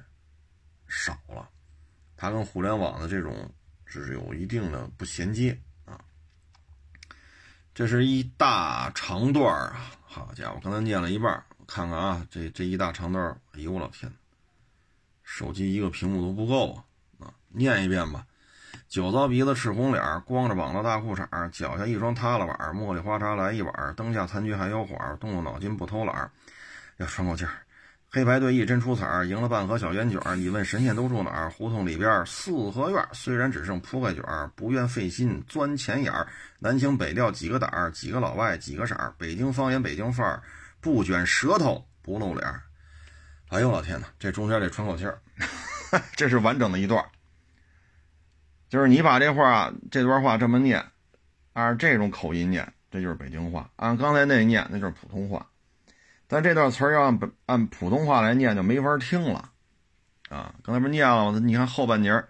[0.88, 1.50] 少了。
[2.18, 3.52] 它跟互联网的这种
[3.86, 6.00] 只是有一定的不衔接啊。
[7.74, 9.92] 这是一大长段啊。
[10.06, 14.10] 好家伙，刚才念了一半，看看啊，这这一大长段，哎呦我老天，
[15.24, 16.86] 手机一个屏幕都不够啊！
[17.20, 18.26] 啊，念一遍吧。
[18.88, 26.32] 酒糟鼻子赤红脸，光着膀子大裤衩，脚下一双塌了板，茉莉花茶来一碗，灯下残局还有火，动动脑筋不偷懒，
[26.98, 27.65] 要喘口气儿。
[28.16, 30.22] 黑白对弈真出彩，赢了半盒小烟卷。
[30.38, 31.50] 你问神仙都住哪儿？
[31.50, 34.24] 胡同里边四合院，虽然只剩铺盖卷，
[34.56, 36.26] 不愿费心钻钱眼儿。
[36.58, 39.14] 南腔北调几个胆儿，几个老外几个色儿。
[39.18, 40.42] 北京方言北京范儿，
[40.80, 42.62] 不卷舌头不露脸儿。
[43.50, 45.20] 哎呦老天哪，这中间得喘口气儿，
[46.16, 47.04] 这是完整的一段。
[48.70, 50.82] 就是你把这话这段话这么念，
[51.52, 55.46] 按这种口音念，这就是北京话；按刚才那念，那就是普通话。
[56.28, 59.52] 但这段词儿要按本按普通话来念就没法听了，
[60.30, 61.40] 啊，刚才不是念了吗？
[61.40, 62.28] 你看后半截儿，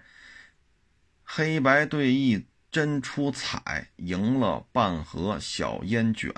[1.24, 6.34] 黑白对弈真出彩，赢了半盒小烟卷。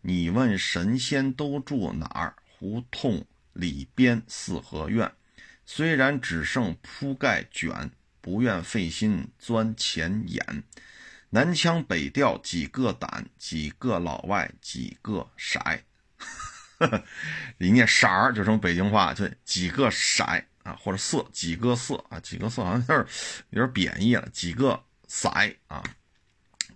[0.00, 2.34] 你问神仙都住哪儿？
[2.58, 5.10] 胡同里边四合院。
[5.64, 10.64] 虽然只剩铺盖卷，不愿费心钻钱眼。
[11.30, 15.58] 南腔北调几个胆，几个老外几个色。
[17.58, 20.24] 你念色儿就成北京话，就几个色
[20.62, 23.06] 啊，或者色几个色啊，几个色好像有点
[23.50, 25.28] 有点贬义了，几个色
[25.68, 25.82] 啊。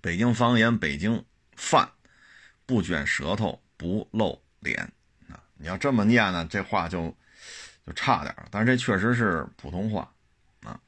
[0.01, 1.25] 北京方言，北京
[1.57, 1.89] 饭，
[2.65, 4.81] 不卷舌头不露脸
[5.29, 5.41] 啊。
[5.57, 7.15] 你要这么念呢，这话就
[7.87, 8.35] 就差点。
[8.51, 10.13] 但是这确实是普通话
[10.63, 10.79] 啊，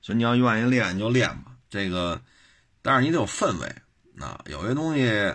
[0.00, 1.56] 所以你要愿意练就练吧。
[1.68, 2.22] 这个，
[2.80, 3.74] 但是你得有氛围
[4.20, 5.34] 啊，有些东西。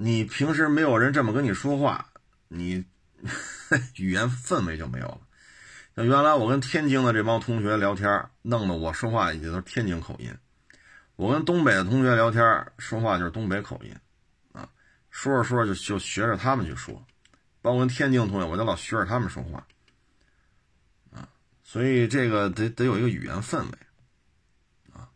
[0.00, 2.07] 你平时没有人这么跟你说话，
[2.48, 2.84] 你
[3.96, 5.20] 语言氛围就没有了。
[5.96, 10.30] 像原来我跟天津的这帮同学聊天，弄得我说话也都是天津口音；
[11.16, 13.94] 我跟东北的同学聊天，说话就是东北口音，
[14.52, 14.68] 啊，
[15.10, 17.04] 说着说着就就学着他们去说。
[17.60, 19.66] 包括跟天津同学，我就老学着他们说话，
[21.10, 21.28] 啊，
[21.64, 23.78] 所以这个得得有一个语言氛围，
[24.92, 25.10] 啊，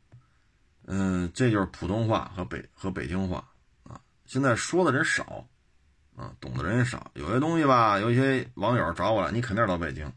[0.87, 3.49] 嗯，这就是普通话和北和北京话
[3.85, 4.01] 啊。
[4.27, 5.47] 现在说的人少，
[6.41, 7.11] 懂的人也少。
[7.15, 10.11] 有些东西吧，有一些网友找我了，你肯定是老北京。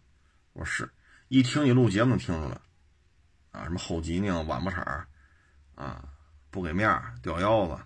[0.53, 0.89] 我说是，
[1.27, 2.59] 一听你录节目能听出来，
[3.51, 5.05] 啊，什么后脊梁、晚不茬
[5.75, 6.03] 啊，
[6.49, 7.77] 不给面、掉腰子，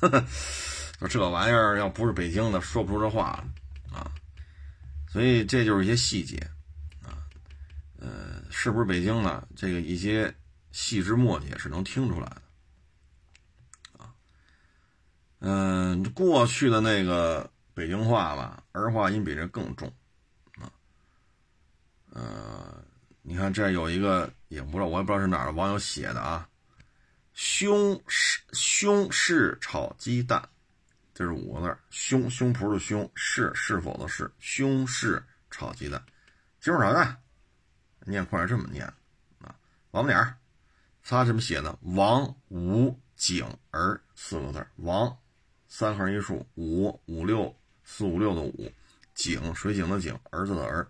[0.98, 3.44] 说这玩意儿要不是北京的，说不出这话
[3.92, 4.10] 啊。
[5.08, 6.38] 所以这就是一些细节，
[7.02, 7.20] 啊，
[7.98, 10.34] 呃，是不是北京的，这个一些
[10.72, 12.41] 细枝末节是能听出来的。
[15.44, 19.92] 嗯，过去的那个北京话吧，儿化音比这更重，
[20.52, 20.70] 啊，
[22.12, 22.80] 呃，
[23.22, 26.48] 你看这有一个，也不知道，我也不知道是哪儿的网友写的啊，
[27.32, 30.48] 胸是胸是炒鸡蛋，
[31.12, 36.00] 这是五个字胸胸脯的胸是是否的是胸是炒鸡蛋，
[36.60, 37.20] 鸡肉炒蛋，
[38.06, 38.86] 念快这么念
[39.40, 39.52] 啊，
[39.90, 40.36] 王点儿，
[41.02, 41.76] 他这么写的？
[41.82, 45.18] 王武景儿四个字王。
[45.74, 48.70] 三横一竖，五五六四五六的五，
[49.14, 50.86] 井水井的井，儿子的儿，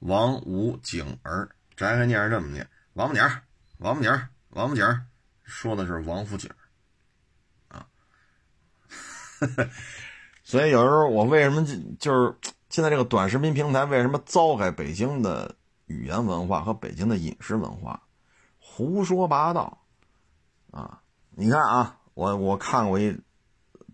[0.00, 3.42] 王五井儿，翟开念是这么念，王八点
[3.78, 5.06] 王八点王八井
[5.44, 6.50] 说的是王府井
[7.68, 7.86] 啊。
[10.42, 11.64] 所以有时候我为什么
[12.00, 12.36] 就是
[12.70, 15.54] 现在这个短视频平台为什么糟改北京的
[15.86, 18.02] 语言文化和北京的饮食文化，
[18.58, 19.78] 胡说八道
[20.72, 21.00] 啊！
[21.30, 23.16] 你看啊，我我看过一。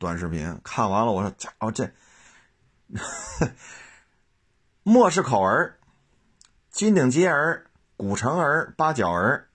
[0.00, 1.90] 短视频看完了，我说：“家伙这
[4.82, 5.78] 莫氏口儿、
[6.70, 7.66] 金顶街儿、
[7.98, 9.50] 古城儿、八角儿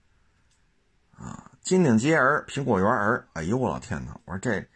[1.18, 3.26] 啊，金顶街儿、苹果园儿。
[3.32, 4.20] 哎呦我老天哪！
[4.24, 4.68] 我说这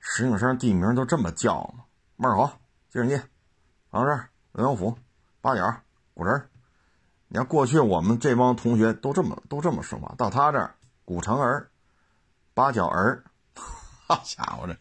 [0.00, 1.84] 石景山地名都这么叫吗？
[2.16, 2.50] 门口、
[2.90, 3.22] 金人街、
[3.90, 4.98] 王市、文阳府、
[5.40, 5.80] 八角、
[6.12, 6.48] 古城。
[7.28, 10.74] 你看过去我们这帮同学都这么都这么说话，到他这儿
[11.04, 11.70] 古城儿、
[12.52, 13.22] 八角儿，
[14.14, 14.76] 好家伙这！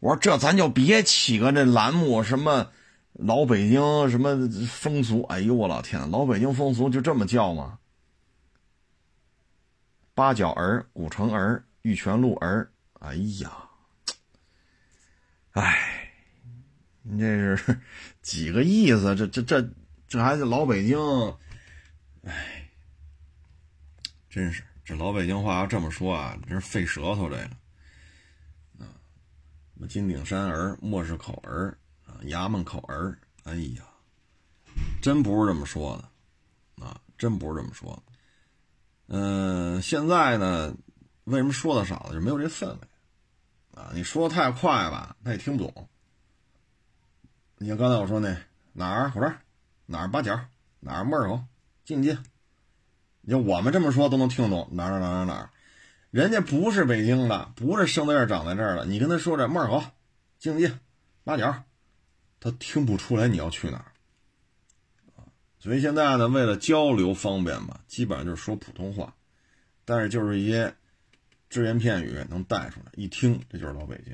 [0.00, 2.72] 我说这咱就别起个这栏目什么
[3.12, 7.78] 老北京什么风俗，哎呦我老天，老北京风俗就这么叫吗？
[10.14, 13.50] 八角儿、古城儿、玉泉路儿，哎呀，
[15.52, 16.10] 哎，
[17.02, 17.80] 你这是
[18.22, 19.14] 几个意思？
[19.14, 19.70] 这这这
[20.08, 20.98] 这还是老北京？
[22.24, 22.68] 哎，
[24.28, 27.50] 真是这老北京话要这么说啊，真是费舌头这个。
[29.74, 33.82] 什么金顶山儿、莫市口儿啊，衙门口儿，哎呀，
[35.00, 38.02] 真不是这么说的，啊，真不是这么说。
[39.08, 40.74] 嗯，现在呢，
[41.24, 42.14] 为什么说的少了？
[42.14, 42.78] 就没有这氛围
[43.74, 43.90] 啊！
[43.94, 45.88] 你说的太快吧，他也听不懂。
[47.58, 48.36] 你像刚才我说那
[48.72, 49.34] 哪儿火车，
[49.86, 50.38] 哪儿八角，
[50.80, 51.42] 哪儿门口，
[51.84, 52.16] 进进。
[53.20, 55.50] 你就我们这么说都能听懂，哪儿哪儿哪儿哪儿。
[56.12, 58.84] 人家不是北京的，不是生在这儿长在这儿的。
[58.84, 59.82] 你跟他说这门口、
[60.38, 60.78] 京街、
[61.24, 61.64] 八角，
[62.38, 63.86] 他听不出来你要去哪儿
[65.58, 69.14] 所以现在呢，为了交流方便嘛，基本上就是说普通话，
[69.86, 70.74] 但是就是一些
[71.48, 74.12] 只言片语能带出来，一听这就是老北京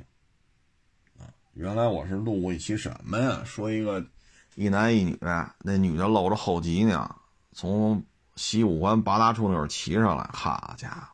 [1.19, 1.27] 啊。
[1.55, 3.43] 原来我是录过一期什么呀？
[3.45, 4.07] 说一个
[4.55, 8.05] 一男一女，那女的露着后脊梁，从
[8.37, 11.09] 西五环八大处那会儿骑上来，好家伙！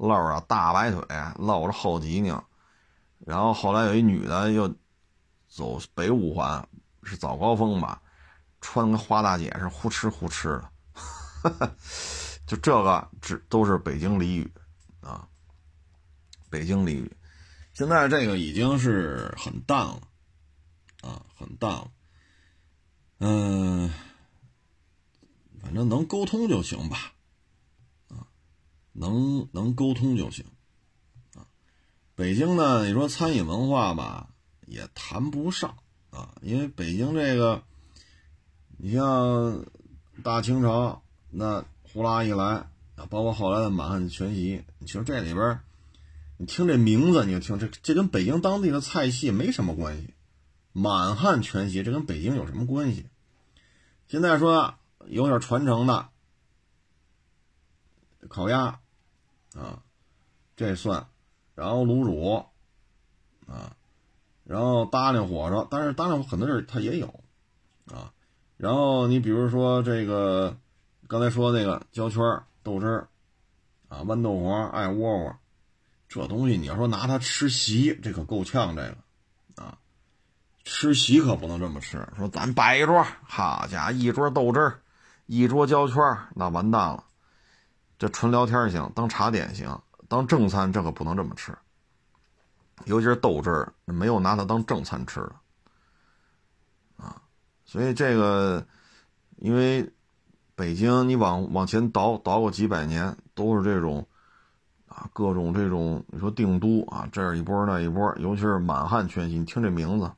[0.00, 1.02] 露着大白腿，
[1.36, 2.42] 露着后脊梁，
[3.18, 4.74] 然后后来有一女的又
[5.46, 6.66] 走北五环，
[7.02, 8.00] 是早高峰吧，
[8.62, 10.58] 穿个花大姐是呼哧呼哧
[11.42, 11.76] 的，
[12.48, 14.50] 就这个只都是北京俚语
[15.02, 15.28] 啊，
[16.48, 17.14] 北京俚语，
[17.74, 20.00] 现在这个已经是很淡了
[21.02, 21.90] 啊，很淡了，
[23.18, 23.92] 嗯，
[25.60, 27.12] 反正能沟通就行吧。
[28.92, 30.44] 能能沟通就行，
[31.34, 31.46] 啊，
[32.14, 34.28] 北京呢，你说餐饮文化吧，
[34.66, 35.76] 也谈不上
[36.10, 37.62] 啊，因为北京这个，
[38.76, 39.64] 你像
[40.22, 42.44] 大清朝那呼啦一来
[42.96, 45.60] 啊，包括后来的满汉全席，其实这里边，
[46.36, 50.14] 你听这名字你就听这这跟北京当地的菜系没什么关系，
[50.72, 53.06] 满汉全席这跟北京有什么关系？
[54.08, 54.74] 现在说
[55.06, 56.08] 有点传承的。
[58.30, 58.78] 烤鸭，
[59.56, 59.82] 啊，
[60.54, 61.04] 这算，
[61.56, 62.46] 然后卤煮，
[63.52, 63.76] 啊，
[64.44, 67.08] 然后搭令火烧，但是搭令很多地儿它也有，
[67.86, 68.12] 啊，
[68.56, 70.56] 然后你比如说这个
[71.08, 72.22] 刚才说那个焦圈
[72.62, 73.08] 豆汁儿，
[73.88, 75.36] 啊，豌豆黄、艾窝窝，
[76.08, 79.76] 这东西你要说拿它吃席，这可够呛，这个，啊，
[80.62, 82.08] 吃席可不能这么吃。
[82.16, 84.82] 说咱摆一桌，好家伙，一桌豆汁儿，
[85.26, 85.96] 一桌焦圈，
[86.36, 87.04] 那完蛋了。
[88.00, 91.54] 这纯聊天行，当茶点行，当正餐这可不能这么吃。
[92.86, 95.34] 尤其是豆汁儿，没有拿它当正餐吃的
[96.96, 97.20] 啊。
[97.66, 98.66] 所以这个，
[99.36, 99.86] 因为
[100.54, 104.08] 北京你往往前倒倒个几百年，都是这种
[104.88, 110.10] 啊，各种这种你说定都啊，这一波那一波，尤其是满汉全席，你听这名字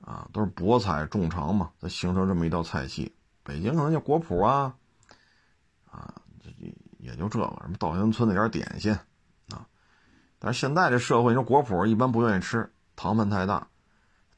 [0.00, 3.14] 啊，都是博采众长嘛，才形成这么一道菜系。
[3.42, 4.74] 北京可能叫国脯啊，
[5.90, 6.19] 啊。
[6.98, 8.92] 也就这个什么稻香村那点点心，
[9.50, 9.66] 啊，
[10.38, 13.68] 但是现在这社会，你说果脯一般不愿意吃，糖分太大。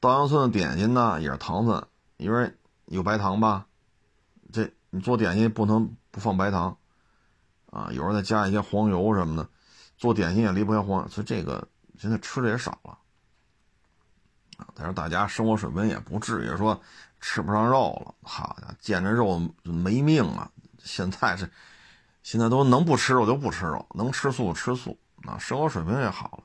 [0.00, 1.86] 稻香村的点心呢，也是糖分，
[2.16, 2.54] 因为
[2.86, 3.66] 有白糖吧。
[4.52, 6.76] 这你做点心不能不放白糖，
[7.70, 9.48] 啊，有时候再加一些黄油什么的，
[9.96, 11.66] 做点心也离不开黄，所以这个
[11.98, 12.98] 现在吃的也少了。
[14.58, 16.80] 啊，但是大家生活水平也不至于说
[17.20, 20.50] 吃不上肉了，好家伙，见着肉没命啊！
[20.78, 21.50] 现在是。
[22.22, 26.44] 现在都能不吃肉就不吃肉，能吃素吃素，啊，生活水平也好了。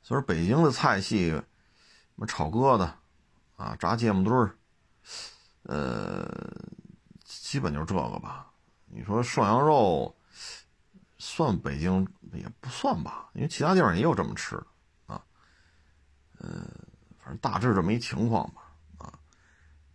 [0.00, 1.44] 所以北京的菜系，什
[2.14, 2.90] 么炒疙瘩，
[3.56, 4.56] 啊，炸芥末墩儿，
[5.64, 6.28] 呃，
[7.24, 8.50] 基本就是这个吧。
[8.86, 10.14] 你说涮羊肉，
[11.18, 14.66] 算北京也不算吧，因为其他地方也有这么吃的，
[15.14, 15.22] 啊，
[16.40, 16.68] 嗯，
[17.18, 18.62] 反正大致这么一情况吧，
[18.98, 19.12] 啊。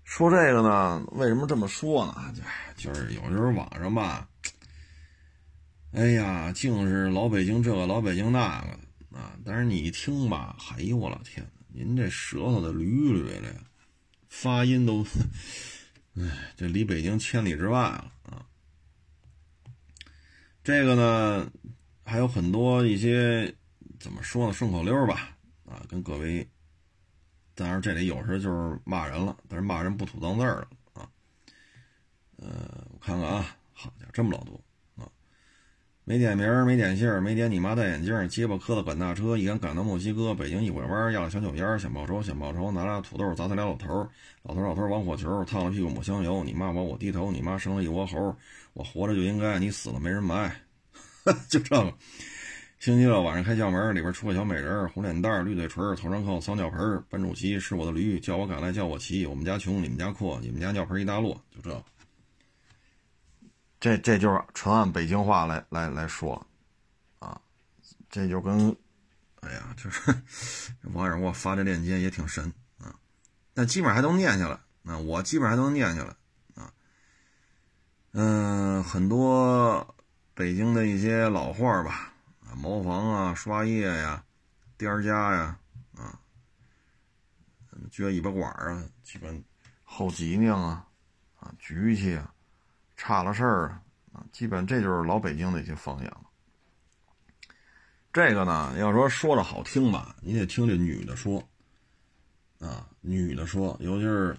[0.03, 2.33] 说这个呢，为什么这么说呢？
[2.75, 4.27] 就是有时候网上吧。
[5.93, 9.35] 哎呀，净是老北京这个老北京那个的啊！
[9.43, 13.55] 但是你一听吧，哎呦我老天，您这舌头的捋捋的，
[14.27, 15.03] 发音都，
[16.15, 18.45] 哎，这离北京千里之外了啊！
[20.63, 21.49] 这个呢，
[22.03, 23.51] 还有很多一些
[23.97, 25.35] 怎么说呢，顺口溜吧，
[25.65, 26.47] 啊，跟各位
[27.55, 31.09] 当然这里有时就是骂人了，但是骂人不吐脏字了啊。
[32.35, 34.61] 呃，我看看啊，好家伙，这么老多！
[36.09, 44.07] 没点名，没点姓，没点你妈戴眼镜，结巴磕的赶大车，一赶赶到墨西哥，北京一拐弯要了小酒烟，想报仇想报仇，拿俩土豆砸他俩老头，
[44.43, 48.33] 老头老头玩火球，烫了屁股抹香油，你骂我我低头，你妈生了一窝猴，
[48.71, 50.49] 我活着就应该，你死了没人埋，
[51.49, 51.93] 就这个。
[52.79, 57.03] 星期六晚上开校门，里边出个小美人，红脸蛋，绿嘴唇，头上扣扫尿盆。
[57.09, 59.25] 班主席是我的驴，叫我赶来叫我骑。
[59.25, 61.83] 我们家穷，你们家阔，你们家尿盆一大摞，就这。
[63.87, 66.45] 这这就是纯按北京话来来来说，
[67.19, 67.39] 啊，
[68.09, 68.75] 这就跟，
[69.39, 70.13] 哎呀，就是
[70.91, 72.93] 网友给我发这链接也挺神啊，
[73.53, 74.59] 但基本上还都念下来，
[74.91, 76.13] 啊，我基本上还都念下来，
[76.61, 76.73] 啊，
[78.11, 79.95] 嗯，很多
[80.33, 82.13] 北京的一些老话吧。
[82.57, 84.21] 茅房啊，刷叶呀，
[84.77, 85.59] 颠家呀，
[85.95, 86.19] 啊，
[87.89, 89.41] 撅尾巴管啊，基本
[89.83, 90.85] 后脊梁啊，
[91.39, 92.33] 啊，举起啊，
[92.97, 93.79] 差了事儿
[94.11, 96.21] 啊，基本这就是老北京的一些方言了。
[98.11, 101.41] 这个呢，要说说的好听吧，你得听这女的说，
[102.59, 104.35] 啊，女的说，尤其是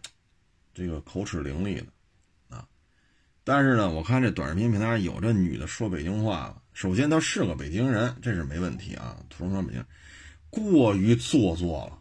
[0.75, 2.67] 这个口齿伶俐的，啊，
[3.45, 6.61] 但是呢，我看这短视频平台上有这女的说北京话了。
[6.73, 9.17] 首先，她是个北京人，这是没问题啊。
[9.29, 9.85] 土生土长北京，
[10.51, 11.99] 过于做作了，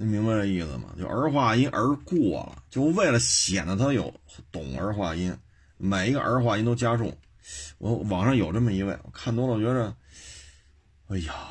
[0.00, 0.94] 您明白这意思吗？
[0.98, 4.10] 就儿化音儿过了，就为了显得他有
[4.50, 5.36] 懂儿化音，
[5.76, 7.14] 每一个儿化音都加重。
[7.76, 9.94] 我网上有这么一位，我看多了，我觉着，
[11.08, 11.50] 哎呀，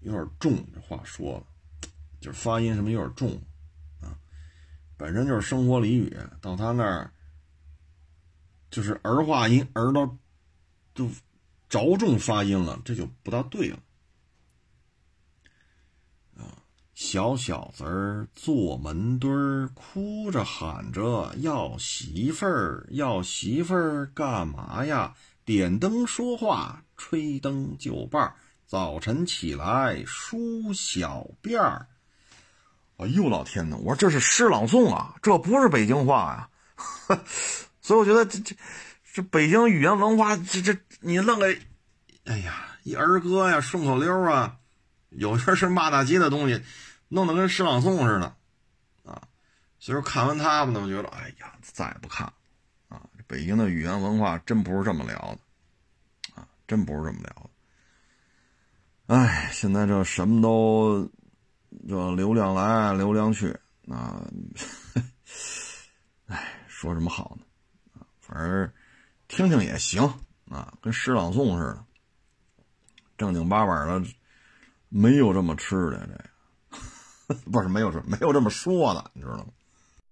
[0.00, 1.88] 有点重，这话说了，
[2.20, 3.40] 就是发音什么有点重
[4.02, 4.12] 啊。
[4.98, 7.10] 本身就是生活俚语，到他那儿
[8.70, 10.18] 就是儿化音儿到。
[10.94, 11.08] 就
[11.70, 13.78] 着重发音了，这就不大对了
[16.36, 16.44] 啊！
[16.94, 25.14] 小小子儿坐门墩儿，哭着喊着要媳妇儿，要媳妇儿干嘛呀？
[25.44, 28.34] 点灯说话，吹灯就伴儿
[28.66, 31.86] 早晨起来梳小辫儿。
[32.98, 33.76] 哎呦老天呐！
[33.78, 36.48] 我说这是诗朗诵啊，这不是北京话
[37.08, 37.18] 呀！
[37.80, 38.54] 所以我觉得这这。
[39.14, 41.54] 这北京语言文化，这这你弄个，
[42.24, 44.56] 哎呀，一儿歌呀，顺口溜啊，
[45.16, 46.62] 有些是骂大街的东西，
[47.08, 48.26] 弄得跟诗朗诵似的，
[49.04, 49.22] 啊，
[49.78, 52.32] 所以说看完他们，我觉得，哎呀，再也不看了，
[52.88, 57.50] 啊，北京的语言文化真不是这么聊的，啊，真不是这么聊
[59.06, 61.10] 的，哎，现在这什么都，
[61.88, 63.50] 这流量来流量去，
[63.88, 64.24] 啊，
[66.26, 67.44] 哎，说什么好呢？
[67.94, 68.72] 啊，反正。
[69.28, 70.02] 听听也行
[70.50, 71.82] 啊，跟诗朗诵似的，
[73.16, 74.02] 正经八百的，
[74.94, 76.06] 没有这么吃的
[77.26, 79.46] 这， 不是没有这没有这么说的，你知道吗？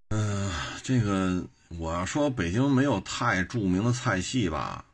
[0.09, 0.51] 嗯，
[0.83, 1.47] 这个
[1.79, 4.85] 我要说北京没有太著名的菜系吧，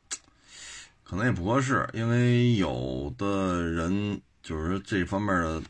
[1.04, 5.62] 可能也不合适，因为有的人就是这方面的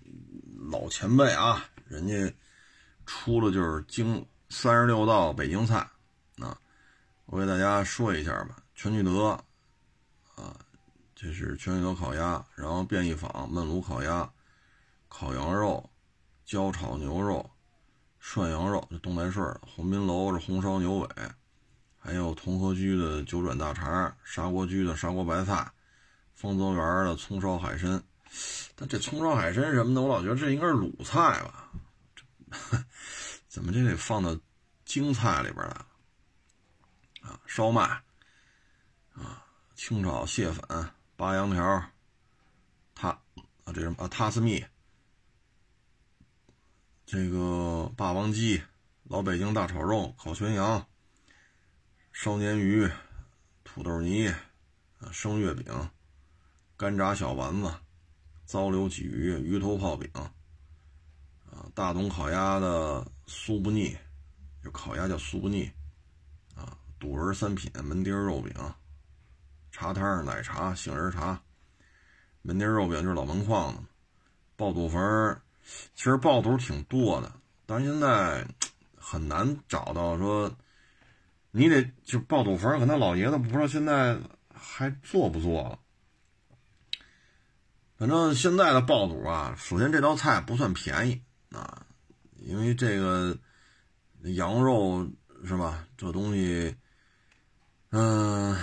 [0.71, 2.35] 老前辈啊，人家
[3.05, 5.77] 出了就是京三十六道北京菜
[6.39, 6.59] 啊。
[7.27, 9.29] 我给大家说一下吧，全聚德，
[10.37, 10.57] 啊，
[11.19, 14.31] 这是全聚德烤鸭，然后便宜坊焖炉烤鸭，
[15.09, 15.89] 烤羊肉，
[16.45, 17.51] 焦炒牛肉，
[18.21, 21.09] 涮羊肉，这东来顺，鸿宾楼是红烧牛尾，
[21.99, 25.73] 还有同和居的九转大肠，砂锅居的砂锅白菜，
[26.35, 28.03] 丰泽园的葱烧海参，
[28.75, 31.73] 但这葱烧海参什么的，我老觉得这应该是鲁菜吧，
[33.49, 34.39] 怎么这得放到
[34.85, 35.87] 京菜里边了？
[37.23, 37.83] 啊，烧麦，
[39.15, 39.43] 啊，
[39.75, 41.83] 清炒蟹粉，八羊条，
[42.95, 43.09] 塔
[43.65, 43.97] 啊，这什么？
[43.99, 44.63] 啊，塔斯密，
[47.07, 48.63] 这个霸王鸡，
[49.05, 50.87] 老北京大炒肉，烤全羊，
[52.13, 52.87] 烧鲶鱼，
[53.65, 54.29] 土豆泥，
[54.99, 55.91] 啊，生月饼，
[56.77, 57.75] 干炸小丸子，
[58.45, 60.33] 糟溜鲫鱼，鱼头泡饼，啊，
[61.75, 63.97] 大董烤鸭的酥不腻，
[64.63, 65.71] 就烤鸭叫酥不腻。
[66.55, 68.55] 啊肚仁三品，门钉肉饼，
[69.77, 71.39] 茶摊奶茶，杏仁茶，
[72.41, 73.83] 门钉肉饼就是老门框的，
[74.57, 75.39] 爆肚粉
[75.95, 77.31] 其实爆肚挺多的，
[77.67, 78.47] 但现在
[78.97, 80.51] 很难找到说，
[81.51, 84.19] 你得就爆肚粉可能老爷子不知道现在
[84.51, 85.79] 还做不做了。
[87.99, 91.21] 反正现在的爆肚啊，首先这道菜不算便宜
[91.51, 91.85] 啊，
[92.37, 93.37] 因为这个
[94.23, 95.07] 羊肉
[95.45, 96.75] 是吧，这东西。
[97.91, 98.57] 嗯，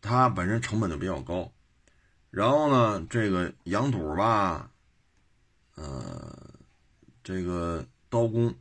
[0.00, 1.52] 它本身成本就比较高，
[2.30, 4.70] 然后呢，这个羊肚吧，
[5.74, 6.36] 呃，
[7.22, 8.54] 这个刀工、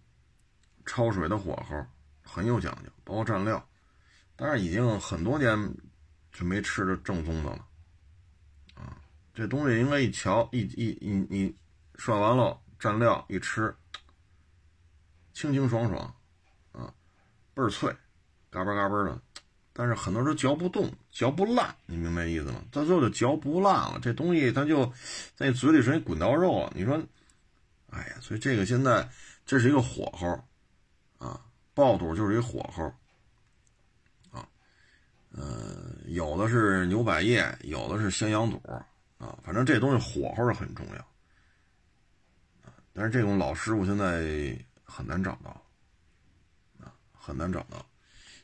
[0.85, 1.85] 焯水的火候
[2.23, 3.65] 很有讲究，包括蘸料。
[4.35, 5.57] 但是已经很多年
[6.31, 7.65] 就没吃着正宗的了，
[8.75, 9.01] 啊，
[9.33, 11.55] 这东西应该一瞧一一一你
[11.95, 13.75] 涮完了蘸料一吃，
[15.33, 16.15] 清清爽爽，
[16.71, 16.93] 啊，
[17.53, 17.95] 倍儿脆，
[18.49, 19.21] 嘎嘣嘎嘣的。
[19.79, 22.61] 但是很多时候嚼不动，嚼不烂，你明白意思吗？
[22.69, 24.91] 到最后就嚼不烂了，这东西它就
[25.37, 26.73] 在你嘴里直接滚刀肉了。
[26.75, 27.01] 你说，
[27.89, 29.09] 哎呀，所以这个现在
[29.45, 30.27] 这是一个火候，
[31.17, 31.39] 啊，
[31.73, 32.93] 爆肚就是一火候，
[34.31, 34.45] 啊，
[35.31, 38.61] 呃，有的是牛百叶，有的是鲜羊肚，
[39.17, 40.99] 啊，反正这东西火候是很重要，
[42.67, 44.53] 啊，但是这种老师傅现在
[44.83, 45.51] 很难找到，
[46.83, 47.88] 啊，很难找到。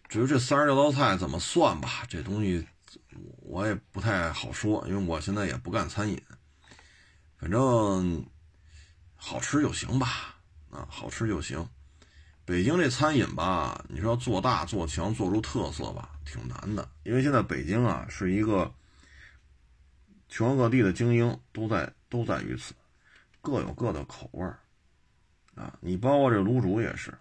[0.08, 2.66] 至于这三十六道菜怎么算吧，这东西
[3.42, 6.22] 我也不太好说，因为我现在也不干餐饮。
[7.38, 8.26] 反正
[9.16, 10.38] 好吃就行吧，
[10.70, 11.68] 啊，好吃就行。
[12.46, 16.88] 北京这餐饮吧，你说做大做强做出特色吧，挺难的。
[17.04, 18.72] 因为现在北京啊是一个
[20.30, 22.74] 全国各地的精英都在都在于此，
[23.42, 24.60] 各有各的口味儿
[25.56, 25.78] 啊。
[25.82, 27.12] 你包括这卤煮也是。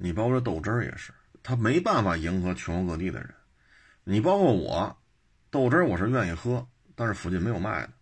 [0.00, 3.34] 你包括这豆汁儿也是，他没办法迎合全国各地的人。
[4.04, 4.96] 你包括我，
[5.50, 7.92] 豆汁儿我是愿意喝，但是附近没有卖的。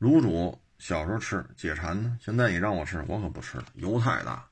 [0.00, 4.48] 卤煮小时候吃解馋呢，现在你让我吃，我可不吃了，油太大，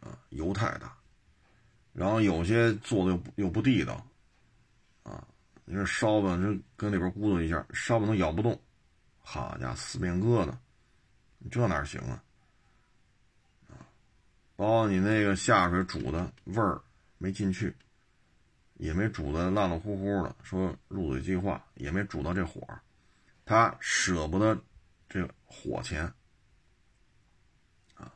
[0.00, 0.96] 啊，油太大。
[1.92, 4.06] 然后有些做的又不又不地道，
[5.02, 5.22] 啊，
[5.66, 8.58] 你说烧吧，这跟里边咕嘟一下，烧吧都咬不动，
[9.18, 10.54] 好家伙，死面疙瘩，
[11.50, 12.22] 这哪行啊？
[14.56, 16.80] 包括你那个下水煮的味儿
[17.18, 17.76] 没进去，
[18.78, 22.66] 也没煮的烂烂乎乎的，说入嘴即化，也没煮到这火，
[23.44, 24.58] 他舍不得
[25.10, 26.10] 这个火钱
[27.96, 28.10] 啊，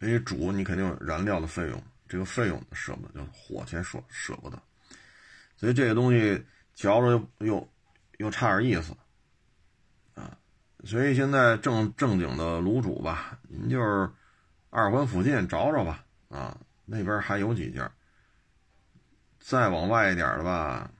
[0.00, 4.60] 因为煮你肯定有燃料的费用，这个费用舍不得，就火钱舍舍不得，
[5.56, 7.68] 所以这个东西嚼着又又
[8.18, 8.96] 又差点意思
[10.14, 10.36] 啊，
[10.82, 14.10] 所以现在正正经的卤煮吧，您就是。
[14.76, 17.88] 二环附近找找吧，啊，那边还有几家。
[19.38, 20.90] 再往外一点的吧，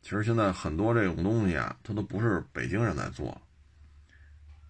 [0.00, 3.30] 其实现在很多这种东西啊，它都不是北京人在做，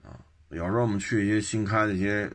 [0.03, 2.30] 啊，有时候我们去一些新开的一些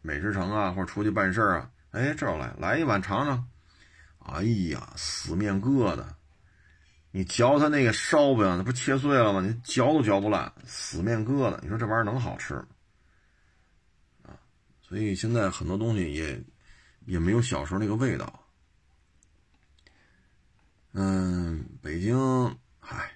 [0.00, 3.44] 美食城啊，或者出去办事儿啊，哎，这儿来来一碗尝尝，
[4.20, 6.04] 哎呀，死面疙瘩，
[7.10, 9.40] 你嚼它那个烧饼，那不切碎了吗？
[9.40, 12.66] 你嚼都嚼不烂，死面疙瘩，你说这玩意儿能好吃吗？
[14.92, 16.38] 所以现在很多东西也
[17.06, 18.44] 也没有小时候那个味道。
[20.92, 22.14] 嗯，北京，
[22.78, 23.10] 嗨，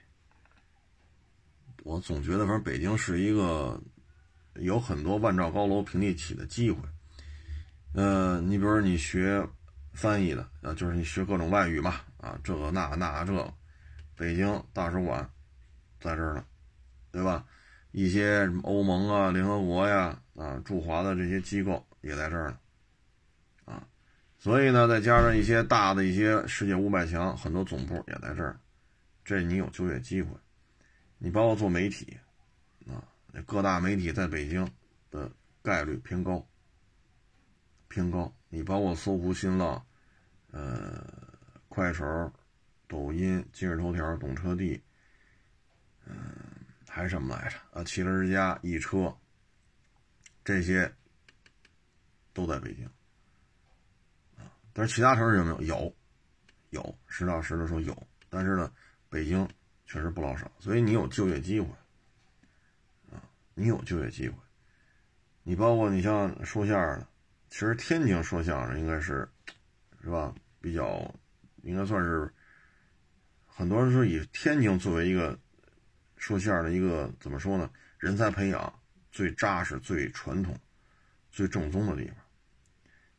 [1.83, 3.79] 我总觉得反正北京是一个
[4.55, 6.81] 有很多万丈高楼平地起的机会。
[7.93, 9.47] 嗯，你比如你学
[9.93, 13.53] 翻译的啊，就是你学各种外语嘛，啊，这个那那这个，
[14.17, 15.31] 北京大使馆
[16.01, 16.45] 在这儿呢，
[17.13, 17.45] 对吧？
[17.97, 22.59] 一些什么欧盟啊、联合国呀、啊驻华的这些机构也在这儿呢，
[23.65, 23.89] 啊，
[24.39, 28.61] 所以呢，再加上一些大的一些世界五百强，很多总部也在这儿，
[29.25, 30.29] 这你有就业机会。
[31.17, 32.15] 你包括做媒体，
[32.87, 33.01] 啊，
[33.47, 34.71] 各大媒体在北京
[35.11, 35.33] 的
[35.63, 36.47] 概率偏高，
[37.89, 38.31] 偏高。
[38.51, 39.83] 你包括搜狐、新浪、
[40.51, 41.03] 呃，
[41.71, 42.31] 快手、
[42.87, 44.79] 抖音、今日头条、懂车帝，
[46.05, 46.15] 嗯。
[46.97, 47.85] 还是什么来着啊？
[47.85, 49.15] 汽车之家、易车，
[50.43, 50.91] 这些
[52.33, 52.87] 都在北京
[54.39, 54.49] 啊。
[54.73, 55.61] 但是其他城市有没有？
[55.61, 55.95] 有，
[56.71, 56.99] 有。
[57.07, 57.95] 实打实的说有。
[58.31, 58.73] 但是呢，
[59.11, 59.47] 北京
[59.85, 60.51] 确实不老少。
[60.59, 61.69] 所以你有就业机会
[63.13, 63.21] 啊，
[63.53, 64.35] 你有就业机会。
[65.43, 67.07] 你包括你像说相声的，
[67.51, 69.29] 其实天津说相声应该是，
[70.03, 70.35] 是吧？
[70.63, 71.15] 比较
[71.61, 72.33] 应该算是
[73.45, 75.39] 很多人说以天津作为一个。
[76.27, 77.71] 说相声的一个怎么说呢？
[77.99, 78.81] 人才培养
[79.13, 80.59] 最扎实、最传统、
[81.31, 82.17] 最正宗的地方。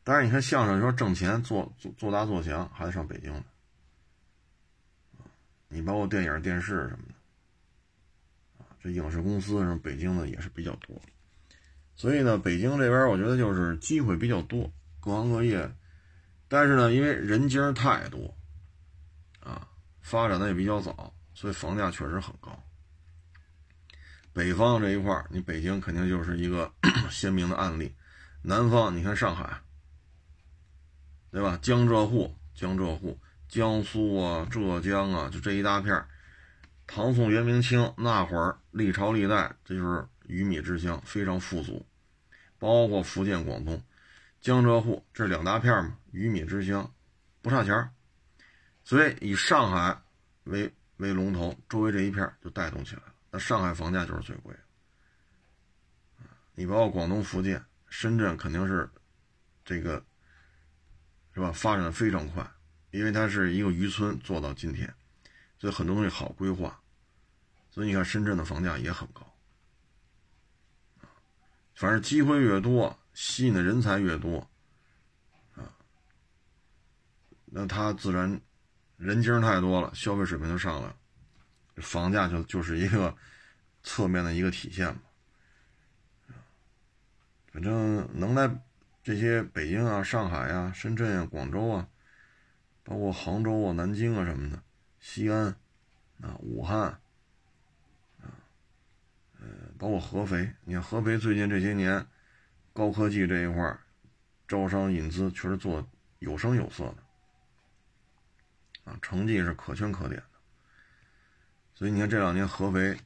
[0.04, 3.42] 但是你看相声，说挣钱、做做做大做强，还得上北京呢。
[5.68, 7.04] 你包括电影、电视什么
[8.58, 11.00] 的，这影视公司什么北京的也是比较多。
[11.96, 15.74] 所以呢，北京这边我觉得就是机会比较多，各行各业。
[16.46, 18.36] 但是呢，因为人精太多，
[19.40, 19.66] 啊，
[20.02, 22.62] 发展的也比较早，所以房价确实很高。
[24.38, 26.72] 北方这一块你北京肯定就是一个
[27.10, 27.92] 鲜明的案例。
[28.42, 29.60] 南方，你看上海，
[31.32, 31.58] 对吧？
[31.60, 33.18] 江浙沪、江浙沪、
[33.48, 36.04] 江苏啊、浙江啊，就这一大片
[36.86, 41.84] 唐宋元明清那会儿，历朝历代，这就是鱼米之乡，非常富足，
[42.60, 43.82] 包括福建、广东、
[44.40, 46.88] 江浙沪这两大片嘛，鱼米之乡，
[47.42, 47.90] 不差钱儿。
[48.84, 50.00] 所以以上海
[50.44, 53.02] 为为龙头，周围这一片就带动起来。
[53.30, 54.60] 那上海房价就是最贵的，
[56.54, 58.88] 你包括广东、福建、深圳，肯定是
[59.64, 60.04] 这个
[61.34, 61.52] 是吧？
[61.52, 62.50] 发展的非常快，
[62.90, 64.92] 因为它是一个渔村做到今天，
[65.58, 66.80] 所以很多东西好规划。
[67.70, 69.24] 所以你看，深圳的房价也很高，
[71.74, 74.50] 反正机会越多，吸引的人才越多，
[75.54, 75.70] 啊，
[77.44, 78.40] 那它自然
[78.96, 80.96] 人精太多了，消费水平就上来了，
[81.80, 83.14] 房价就就是一个
[83.82, 85.00] 侧面的一个体现嘛。
[87.52, 88.50] 反正能来
[89.02, 91.88] 这些北京啊、上海啊、深圳啊、广州啊，
[92.84, 94.62] 包括杭州啊、南京啊什么的，
[95.00, 95.46] 西安
[96.20, 97.00] 啊、武汉
[98.20, 98.28] 啊。
[99.78, 102.06] 包括合肥，你看合肥最近这些年，
[102.72, 103.78] 高科技这一块
[104.46, 105.86] 招商引资确实做
[106.18, 110.37] 有声有色的，啊，成绩是可圈可点的。
[111.78, 112.98] 所以你看这两年合肥，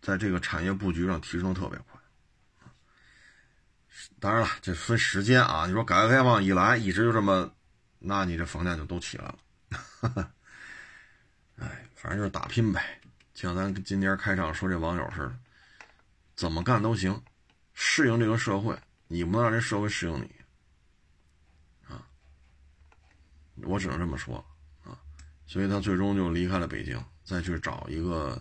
[0.00, 2.00] 在这个产业布局上提升特别快。
[4.18, 5.66] 当然了，这分时间啊。
[5.66, 7.54] 你说改革开放以来一直就这么，
[7.98, 9.38] 那你这房价就都起来了。
[11.60, 13.02] 哎，反正就是打拼呗。
[13.34, 15.38] 像咱今天开场说这网友似的，
[16.36, 17.22] 怎么干都行，
[17.74, 18.74] 适应这个社会，
[19.08, 22.00] 你不能让这社会适应你，啊，
[23.56, 24.42] 我只能这么说
[24.84, 24.96] 啊，
[25.46, 28.40] 所以他最终就离开了北京，再去找一个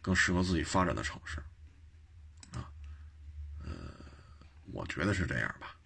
[0.00, 1.38] 更适合自己发展的城市，
[2.52, 2.66] 啊，
[3.62, 3.70] 呃，
[4.72, 5.76] 我觉得是这样吧。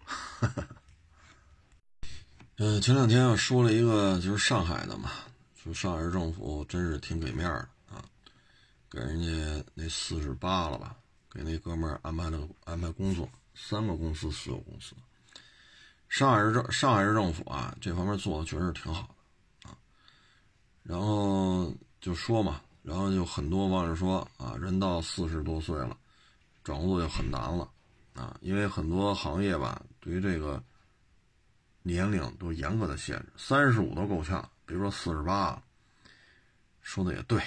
[2.57, 5.11] 嗯， 前两天我说了一个就是上海的嘛，
[5.63, 8.05] 说上海市政府真是挺给面的啊。
[8.89, 10.97] 给人家那四十八了吧？
[11.29, 14.95] 给那哥们儿安排了安排工作，三个公司四个公司。
[16.09, 19.13] 上海市政上海市政府啊，这方面做的确实挺好
[19.65, 19.77] 的啊。
[20.85, 21.75] 然后
[22.05, 25.97] 就说嘛，然后就很多网友说啊，人到四十多岁了，
[26.63, 27.67] 找工作就很难了
[28.13, 30.63] 啊，因为很多行业吧，对于这个
[31.83, 35.65] 年龄都严格的限制，三十五都够呛，别说四十八了。
[36.83, 37.41] 说的也对。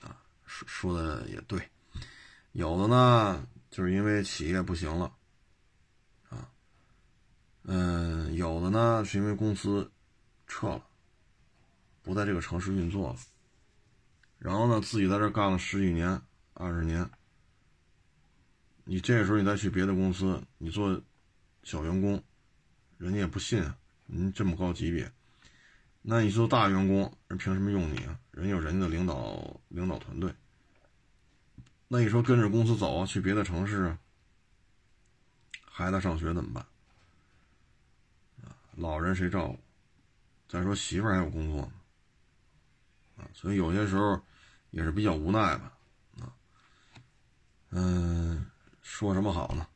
[0.00, 0.14] 啊
[0.46, 1.60] 说说的也对，
[2.52, 5.12] 有的呢，就是因为企业不行了，
[6.28, 6.48] 啊，
[7.64, 9.90] 嗯，有的呢是因为公司
[10.46, 10.84] 撤了，
[12.02, 13.18] 不在这个城市运作了，
[14.40, 16.20] 然后呢，自己在这干了十几年、
[16.54, 17.08] 二十年，
[18.84, 20.98] 你这时候你再去别的公司，你做
[21.62, 22.24] 小员工，
[22.96, 23.62] 人家也不信
[24.06, 25.12] 您这么高级别，
[26.00, 28.18] 那你做大员工，人凭什么用你啊？
[28.30, 30.34] 人有人家的领导领导团队。
[31.88, 33.98] 那你说跟着公司走啊，去别的城市啊？
[35.70, 36.66] 孩子上学怎么办？
[38.76, 39.58] 老人谁照顾？
[40.48, 41.72] 再说媳妇还有工作呢，
[43.18, 44.18] 啊，所以有些时候
[44.70, 45.72] 也是比较无奈吧，
[46.20, 46.32] 啊，
[47.70, 48.46] 嗯，
[48.82, 49.66] 说什么好呢？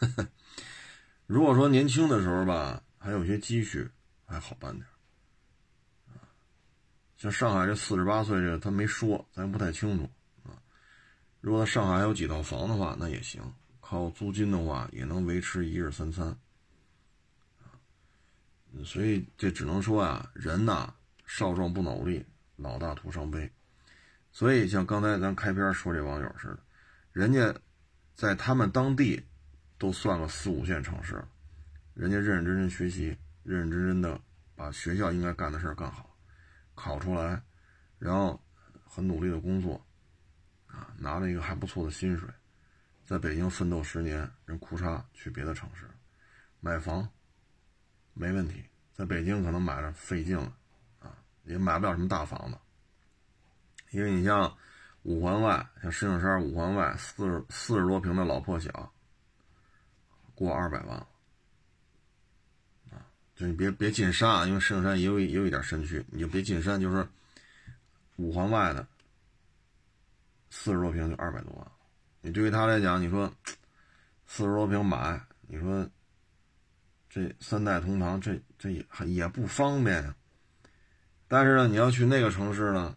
[1.26, 3.90] 如果说年轻的时候吧，还有些积蓄，
[4.26, 4.86] 还好办点。
[7.16, 10.10] 像上海这四十八岁这个，他没说，咱不太清楚
[10.42, 10.60] 啊。
[11.40, 13.42] 如果上海有几套房的话，那也行，
[13.80, 16.36] 靠租金的话也能维持一日三餐。
[18.84, 20.92] 所以这只能说啊，人呐，
[21.26, 23.50] 少壮不努力，老大徒伤悲。
[24.34, 26.58] 所以像刚才咱开篇说这网友似的，
[27.12, 27.54] 人家
[28.16, 29.24] 在他们当地
[29.78, 31.24] 都算个四五线城市，
[31.94, 34.20] 人家认认真真学习，认认真真的
[34.56, 36.14] 把学校应该干的事干好，
[36.74, 37.40] 考出来，
[37.96, 38.42] 然后
[38.84, 39.80] 很努力的工作。
[40.66, 42.28] 啊，拿了一个还不错的薪水，
[43.04, 45.88] 在北京奋斗十年，人哭嚓去别的城市
[46.58, 47.08] 买房，
[48.12, 48.64] 没问题。
[48.92, 50.52] 在北京可能买着费劲了，
[50.98, 51.14] 啊，
[51.44, 52.58] 也买不了什么大房子。
[53.94, 54.52] 因为你像
[55.04, 58.92] 五环外，像石景山五环外四十四十多平的老破小，
[60.34, 61.06] 过二百万了，
[62.90, 67.06] 啊，就你别别进山啊，因为石景山也有也有一点山区，你就别进山，就是
[68.16, 68.84] 五环外的。
[70.50, 71.66] 四十多平就二百多万，
[72.20, 73.32] 你对于他来讲，你说
[74.26, 75.88] 四十多平买，你说
[77.08, 80.14] 这三代同堂，这这也也不方便呀。
[81.26, 82.96] 但是呢，你要去那个城市呢，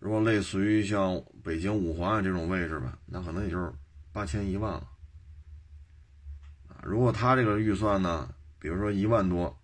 [0.00, 3.72] 如果类似于像北京五环这种位置吧，那可能也就是
[4.12, 4.90] 八千一万了。
[6.68, 9.56] 啊，如果他这个预算呢，比如说一万多，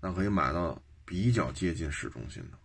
[0.00, 2.58] 那可以买到比较接近市中心的。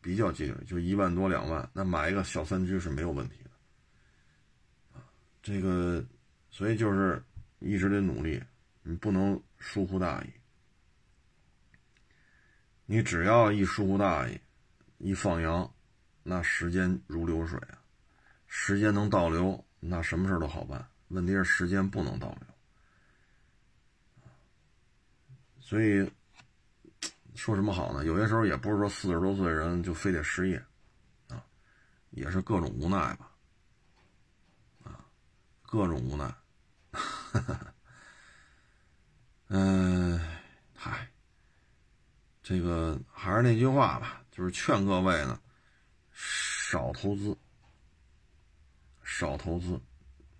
[0.00, 5.00] 比较节约，就一万多两万，那买一个小三居是没有问题的。
[5.42, 6.04] 这个，
[6.50, 7.22] 所以就是
[7.60, 8.42] 一直得努力，
[8.82, 10.30] 你不能疏忽大意。
[12.90, 14.40] 你只要一疏忽大意，
[14.96, 15.70] 一放羊，
[16.22, 17.76] 那时间如流水啊，
[18.46, 20.88] 时间能倒流，那什么事都好办。
[21.08, 22.46] 问题是时间不能倒流，
[25.60, 26.10] 所以
[27.34, 28.06] 说什么好呢？
[28.06, 30.56] 有些时候也不是说四十多岁人就非得失业，
[31.28, 31.44] 啊，
[32.08, 33.30] 也是各种无奈吧，
[34.82, 35.04] 啊，
[35.60, 36.34] 各种无奈，
[39.48, 40.18] 嗯，
[40.74, 41.06] 嗨。
[42.48, 45.38] 这个还是那句话吧，就是劝各位呢，
[46.14, 47.36] 少投资，
[49.04, 49.78] 少投资，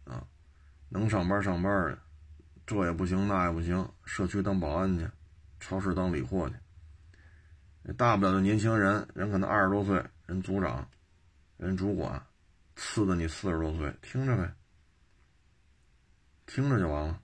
[0.05, 0.27] 啊，
[0.89, 1.99] 能上班上班的，
[2.65, 5.07] 这也不行那也不行，社区当保安去，
[5.61, 10.89] 超市当理货去，大不了就年轻人，人可能二十多岁，人组长，
[11.59, 12.27] 人主管，
[12.75, 14.51] 次的你四十多岁，听着呗，
[16.47, 17.21] 听着就完了，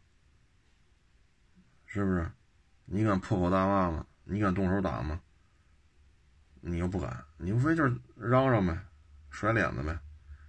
[1.87, 2.31] 是不是？
[2.85, 4.07] 你敢破口大骂吗？
[4.25, 5.21] 你敢动手打吗？
[6.61, 8.75] 你又不敢，你无非就是嚷嚷呗，
[9.31, 9.99] 甩脸子呗，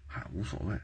[0.07, 0.80] 嗨，无所谓。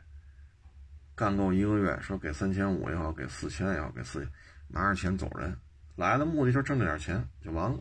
[1.15, 4.27] 干够一个月，说给三千五也好，给四千也好，给四，
[4.67, 5.55] 拿着钱走人，
[5.95, 7.79] 来的目的就挣这点钱就完了。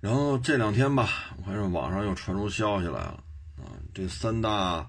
[0.00, 3.22] 然后这两天吧，我看这网上又传出消息来了
[3.58, 4.88] 啊，这三大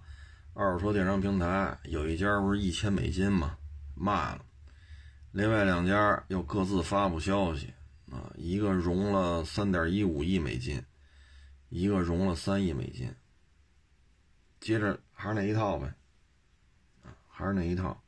[0.53, 3.57] 二手车电商平台有一家不是一千美金嘛，
[3.95, 4.41] 卖了，
[5.31, 7.73] 另外两家又各自发布消息。
[8.11, 10.81] 啊，一个融了三点一五亿美金，
[11.67, 13.13] 一个融了三亿美金。
[14.61, 15.93] 接着还是那一套呗，
[17.03, 18.01] 啊，还是那一套。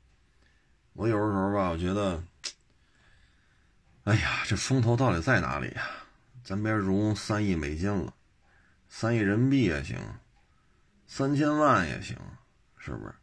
[0.93, 2.23] 我有的时候吧，我觉得，
[4.05, 5.89] 哎呀，这风头到底在哪里呀？
[6.43, 8.13] 咱别融三亿美金了，
[8.87, 9.99] 三亿人民币也行，
[11.07, 12.17] 三千万也行，
[12.77, 13.13] 是不是？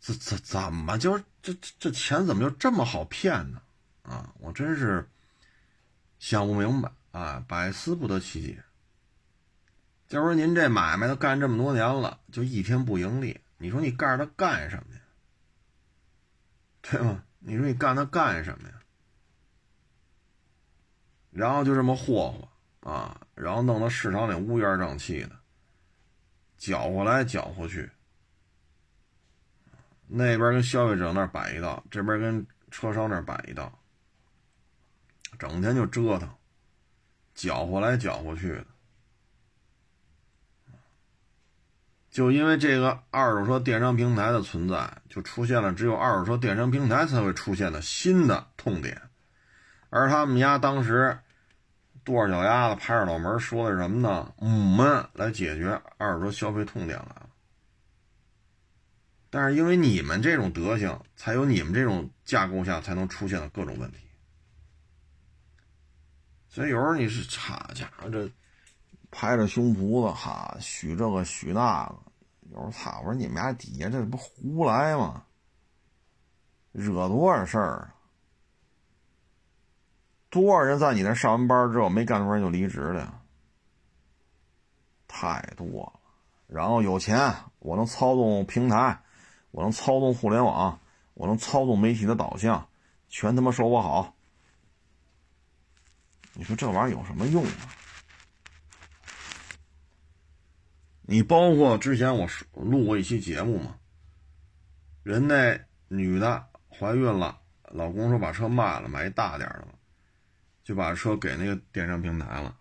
[0.00, 3.60] 这怎怎么就这这这钱怎么就这么好骗呢？
[4.02, 5.06] 啊，我真是。
[6.18, 8.62] 想不明白啊，百思不得其解。
[10.08, 15.00] 就说您这买卖都干这么多年了，就一天不盈利，你说你干它干什么呀？
[16.82, 17.24] 对吗？
[17.40, 18.74] 你说你干它干什么呀？
[21.30, 25.38] 然后就这么霍霍啊，然后弄得市场里乌烟瘴气的，
[26.56, 27.90] 搅和来搅和去，
[30.06, 33.77] 那边跟消费者那摆一道，这边跟车商那摆一道。
[35.38, 36.28] 整天就折腾，
[37.34, 38.66] 搅和来搅和去的，
[42.10, 49.00] 就因为这个二手车电商平台的存在，就出现了只有二手车电商平台才会出现的新的痛点。
[49.90, 51.18] 而他们家当时
[52.04, 54.32] 跺着脚丫子拍着脑门说的什么呢？
[54.38, 57.28] 我们来解决二手车消费痛点来了。
[59.30, 64.07] 但是因为你们这种德行，才有你们这种架构下才能出现的各种问题。
[66.48, 68.30] 所以有时候你是差家伙这
[69.10, 71.96] 拍着胸脯子哈许这个许那个，
[72.50, 75.24] 有时候操我说你们家底下这不胡来吗？
[76.72, 77.94] 惹多少事儿啊？
[80.30, 83.22] 多少人在你那上完班之后没干多少就离职了，
[85.06, 86.00] 太多了。
[86.46, 89.00] 然后有钱，我能操纵平台，
[89.50, 90.78] 我能操纵互联网，
[91.14, 92.68] 我能操纵媒体的导向，
[93.08, 94.14] 全他妈说我好。
[96.38, 97.74] 你说这玩意儿有什么用啊？
[101.02, 103.76] 你包括之前我录过一期节目嘛，
[105.02, 105.58] 人那
[105.88, 109.74] 女的怀孕了，老公说把车卖了，买一大点的了，
[110.62, 112.56] 就把车给那个电商平台了，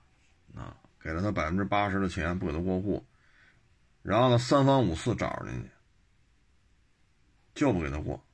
[0.55, 3.05] 啊，给了他百分之八十的钱，不给他过户，
[4.01, 5.69] 然后呢三番五次找着进去，
[7.53, 8.25] 就不给他过，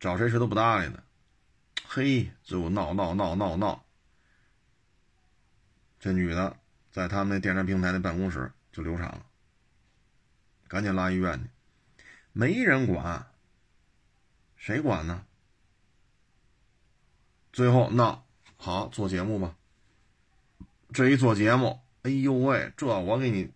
[0.00, 1.00] 找谁谁都不搭理他，
[1.86, 3.84] 嘿，最后闹闹闹闹闹。
[6.02, 6.56] 这女的
[6.90, 9.24] 在他们那电商平台的办公室就流产了，
[10.66, 11.48] 赶紧拉医院去，
[12.32, 13.24] 没人管，
[14.56, 15.24] 谁管呢？
[17.52, 18.20] 最后那
[18.56, 19.54] 好做节目吧，
[20.92, 23.52] 这一做节目，哎呦喂，这我给你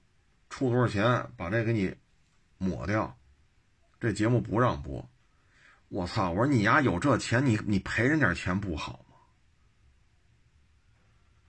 [0.49, 1.97] 出多少钱把这给你
[2.59, 3.19] 抹掉，
[3.99, 5.11] 这节目不让播，
[5.89, 6.31] 我操！
[6.31, 9.05] 我说你丫有这钱，你你赔人点钱不好？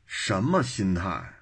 [0.07, 1.33] 什么心态？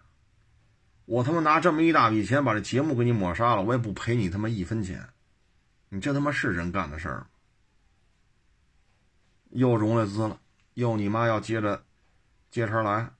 [1.05, 5.07] 我他妈拿这么一大笔钱把这节目给你抹杀了，我也不赔你他妈一分钱。
[5.89, 7.28] 你这他妈是人干的事儿吗
[9.51, 10.41] 又融了资了，
[10.74, 11.86] 又你妈要接着
[12.49, 13.11] 接茬来，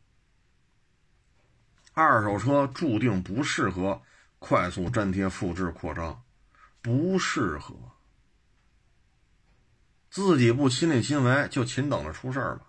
[1.94, 4.02] 二手车注定不适合
[4.40, 6.24] 快速粘贴、复制、扩张，
[6.82, 7.76] 不适合。
[10.10, 12.66] 自己不亲力亲为，就勤等着出事儿吧，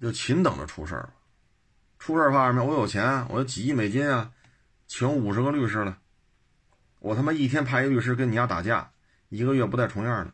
[0.00, 1.10] 就勤等着出事儿吧。
[1.98, 2.64] 出事儿怕什么？
[2.64, 4.32] 我有钱，我有几亿美金啊，
[4.86, 5.98] 请五十个律师了，
[7.00, 8.92] 我他妈一天派一律师跟你家打架，
[9.28, 10.32] 一个月不带重样的。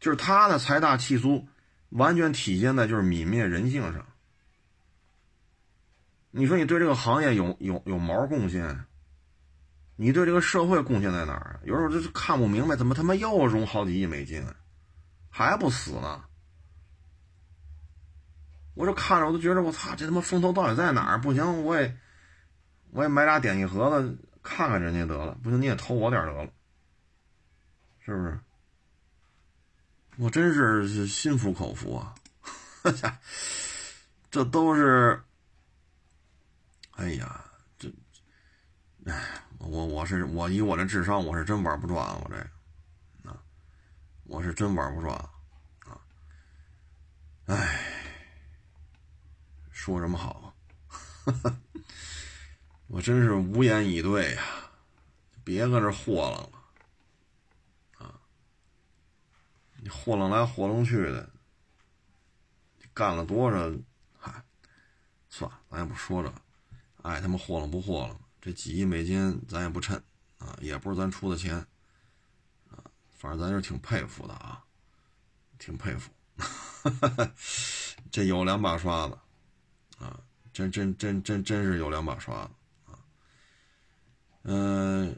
[0.00, 1.46] 就是他的财大气粗，
[1.90, 4.06] 完全体现在就是泯灭人性上。
[6.30, 8.84] 你说你对这个行业有有有毛贡献？
[9.96, 11.60] 你对这个社会贡献在哪儿？
[11.64, 14.44] 有时候就是看不明白，怎么他妈又融好几亿美金，
[15.30, 16.24] 还不死呢？
[18.76, 21.20] 我就看着我都觉得我操，这他妈风头到底在哪儿？
[21.20, 21.96] 不行，我也
[22.90, 25.34] 我也买俩点心盒子看看人家得了。
[25.42, 26.48] 不行，你也投我点得了，
[28.04, 28.38] 是不是？
[30.18, 32.14] 我真是心服口服啊！
[34.30, 35.22] 这都是，
[36.92, 37.44] 哎呀，
[37.78, 37.90] 这，
[39.04, 42.36] 哎，我我是我以我这智商，我是真玩不转啊我这，
[43.28, 43.36] 啊，
[44.24, 46.00] 我是真玩不转啊！
[47.46, 47.95] 哎，
[49.86, 50.52] 说什么好？
[52.88, 54.42] 我真是无言以对呀！
[55.44, 56.50] 别搁这货了。
[58.04, 58.18] 啊
[59.76, 61.30] 你豁楞来豁楞去的，
[62.92, 63.72] 干了多少？
[64.18, 64.42] 嗨，
[65.28, 66.34] 算了，咱也不说这，
[67.02, 70.02] 爱他妈豁楞不豁楞，这几亿美金咱也不趁
[70.38, 71.64] 啊，也不是咱出的钱
[72.70, 72.82] 啊，
[73.16, 74.64] 反正咱是挺佩服的啊，
[75.60, 76.10] 挺佩服，
[78.10, 79.16] 这有两把刷子
[79.98, 80.18] 啊，
[80.52, 82.50] 真真真真真是有两把刷子
[82.86, 82.98] 啊，
[84.42, 85.14] 嗯，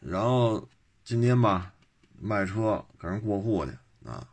[0.00, 0.68] 然后
[1.02, 1.72] 今天吧，
[2.20, 3.72] 卖车给人过户去。
[4.06, 4.28] 啊，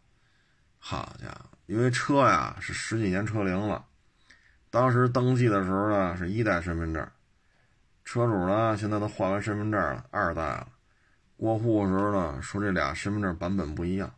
[0.79, 1.57] 好家伙！
[1.67, 3.85] 因为车呀是十几年车龄了，
[4.69, 7.09] 当时登记的时候呢是一代身份证，
[8.03, 10.67] 车主呢现在都换完身份证了，二代了。
[11.37, 14.13] 过户的时候呢说这俩身份证版本不一样，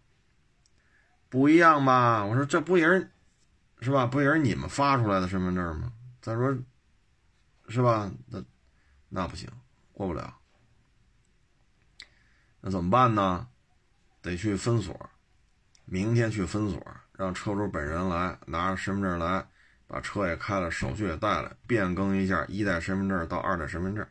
[1.29, 2.25] 不一样吧？
[2.25, 3.11] 我说这不也是，
[3.83, 4.05] 是吧？
[4.05, 5.91] 不也是你们发出来的身份证吗？
[6.21, 6.57] 再说，
[7.67, 8.09] 是吧？
[8.27, 8.41] 那
[9.09, 9.49] 那不行，
[9.91, 10.37] 过不了。
[12.61, 13.47] 那怎么办呢？
[14.21, 15.09] 得去分所。
[15.85, 16.81] 明天去分所，
[17.11, 19.45] 让车主本人来拿着身份证来，
[19.85, 24.07] 把车也开了，手续也带来，变更一下一代身份证到二代身份证，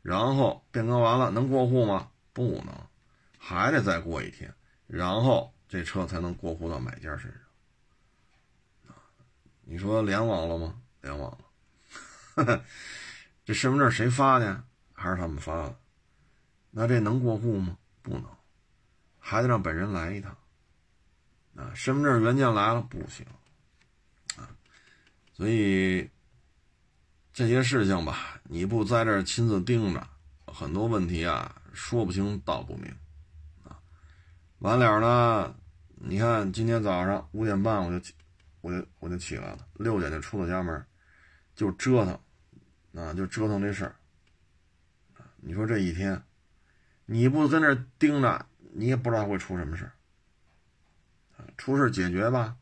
[0.00, 2.10] 然后变更完了能过户吗？
[2.32, 2.74] 不能，
[3.38, 4.52] 还得再过一天，
[4.86, 7.40] 然后这车才能过户到买家身上。
[9.68, 10.74] 你说联网了吗？
[11.02, 11.36] 联网
[12.36, 12.64] 了。
[13.44, 14.64] 这身份证谁发的？
[14.92, 15.76] 还是他们发的？
[16.70, 17.76] 那这能过户吗？
[18.02, 18.24] 不能，
[19.18, 20.36] 还得让本人来一趟。
[21.56, 23.26] 啊，身份证原件来了不行，
[24.36, 24.46] 啊，
[25.32, 26.08] 所以
[27.32, 30.06] 这些事情吧，你不在这亲自盯着，
[30.44, 32.94] 很多问题啊，说不清道不明，
[33.64, 33.80] 啊，
[34.58, 35.54] 完了呢，
[35.94, 38.12] 你看今天早上五点半我就，
[38.66, 40.84] 我就我就起来了，六点就出了家门，
[41.54, 43.94] 就折腾，啊，就折腾这事儿，
[45.36, 46.20] 你说这一天，
[47.04, 49.92] 你不跟这盯着，你也不知道会出什么事儿。
[51.56, 52.56] 出事解决吧，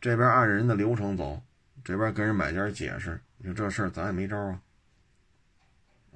[0.00, 1.40] 这边按人的流程走，
[1.84, 4.60] 这边跟人买家解释，你说这事儿咱也没招啊，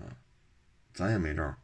[0.01, 0.03] 啊，
[0.93, 1.57] 咱也没招，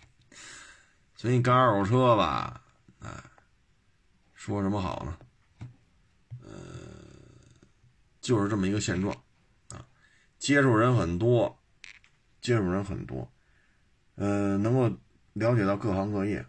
[1.16, 2.62] 所以你干二手车吧，
[3.00, 3.10] 哎，
[4.32, 5.18] 说什么好呢？
[6.50, 6.56] 呃，
[8.20, 9.14] 就是这么一个现状
[9.68, 9.86] 啊，
[10.38, 11.56] 接触人很多，
[12.40, 13.30] 接触人很多，
[14.16, 14.88] 呃，能够
[15.34, 16.44] 了解到各行各业。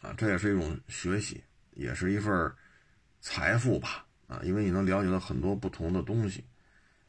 [0.00, 2.50] 啊，这也是一种学习，也是一份
[3.20, 4.06] 财富吧。
[4.26, 6.42] 啊，因为你能了解到很多不同的东西，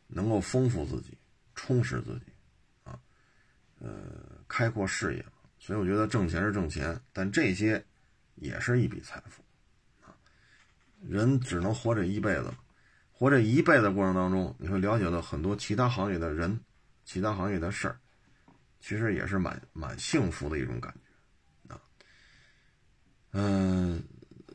[0.08, 1.18] 能够丰富自己，
[1.56, 2.26] 充实自己，
[2.84, 3.00] 啊，
[3.80, 5.26] 呃，开阔视野。
[5.58, 7.82] 所以我觉得挣钱是挣钱，但这些
[8.36, 9.42] 也是一笔财富。
[11.08, 12.54] 人只能活这一辈子，
[13.12, 16.60] 活这一辈子过程当中，你会了解到很多其他行业的人，
[17.04, 18.00] 其他行业的事儿，
[18.80, 21.74] 其实也是蛮蛮幸福的一种感觉。
[21.74, 21.82] 啊
[23.34, 24.04] 嗯，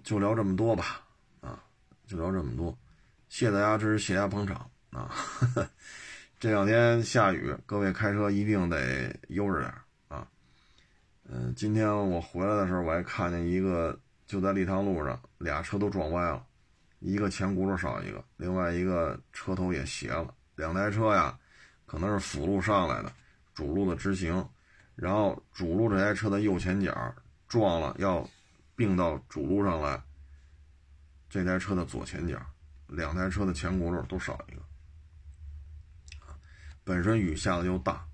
[0.04, 1.02] 就聊这么多吧，
[1.40, 1.62] 啊，
[2.06, 2.78] 就聊这么多，
[3.28, 5.10] 谢大家支持，谢大家捧场啊！
[6.38, 9.72] 这两天下雨，各位开车一定得悠着点
[10.08, 10.28] 啊。
[11.24, 16.44] 嗯，今天我回来的时候，我还看见一个，就在立汤路上，俩车都撞歪了，
[17.00, 21.38] 一个前轱辘少一个，另外一个车头也斜了，两台车呀，
[21.86, 23.12] 可能是辅路上来的，
[23.54, 24.46] 主路的直行，
[24.94, 27.14] 然后主路这台车的右前角
[27.48, 28.28] 撞了，要。
[28.78, 29.98] 并到主路上来，
[31.30, 32.38] 这台车的左前角，
[32.88, 34.60] 两台车的前轱辘都少一个。
[36.84, 38.06] 本身雨下的又大，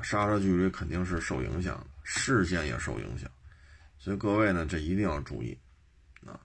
[0.00, 3.30] 刹车距离肯定是受影响的，视线也受影响，
[4.04, 5.58] 所以各位呢，这一定要注意，
[6.26, 6.38] 啊，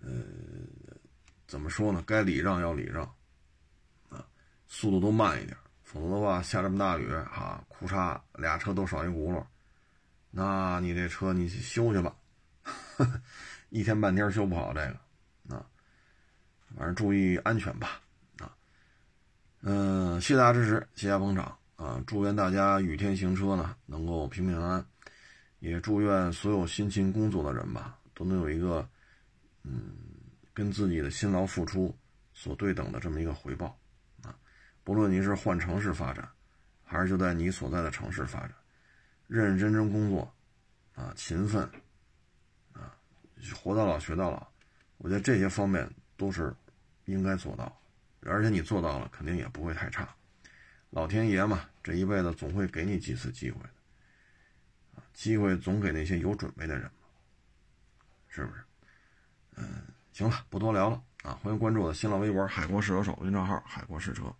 [0.00, 0.08] 呃，
[1.46, 2.02] 怎么说呢？
[2.06, 3.04] 该礼让要礼让，
[4.08, 4.24] 啊，
[4.68, 9.44] 速度都慢一点，否则的话，下这么大雨，哈，库嚓，俩车都少一轱辘，
[10.30, 12.16] 那你这车你去修去吧，
[13.68, 15.66] 一天半天修不好这个，啊，
[16.74, 18.00] 反正注意安全吧。
[18.38, 18.48] 啊
[19.60, 22.02] 嗯，谢谢大家支持，谢谢捧场啊！
[22.06, 24.86] 祝愿大家雨天行车呢，能够平平安安，
[25.60, 28.88] 也祝愿所有辛勤工作的人吧，都能有一个
[29.62, 29.92] 嗯，
[30.54, 31.94] 跟自己的辛劳付出
[32.32, 33.78] 所对等的这么一个回报
[34.22, 34.34] 啊！
[34.84, 36.28] 不论你是换城市发展，
[36.84, 38.52] 还是就在你所在的城市发展，
[39.26, 40.32] 认认真真工作
[40.94, 41.62] 啊，勤奋
[42.72, 42.94] 啊，
[43.54, 44.46] 活到老学到老，
[44.98, 46.54] 我觉得这些方面都是
[47.06, 47.74] 应该做到。
[48.22, 50.08] 而且你做到了，肯定也不会太差。
[50.90, 53.60] 老天爷嘛，这一辈子总会给你几次机会，
[55.18, 56.90] 机会总给那些有准备的人嘛，
[58.28, 58.62] 是不是？
[59.56, 61.36] 嗯，行了，不多聊了啊！
[61.42, 64.32] 欢迎关注我的新浪微博“海阔试车手”微信账号“海阔试车”。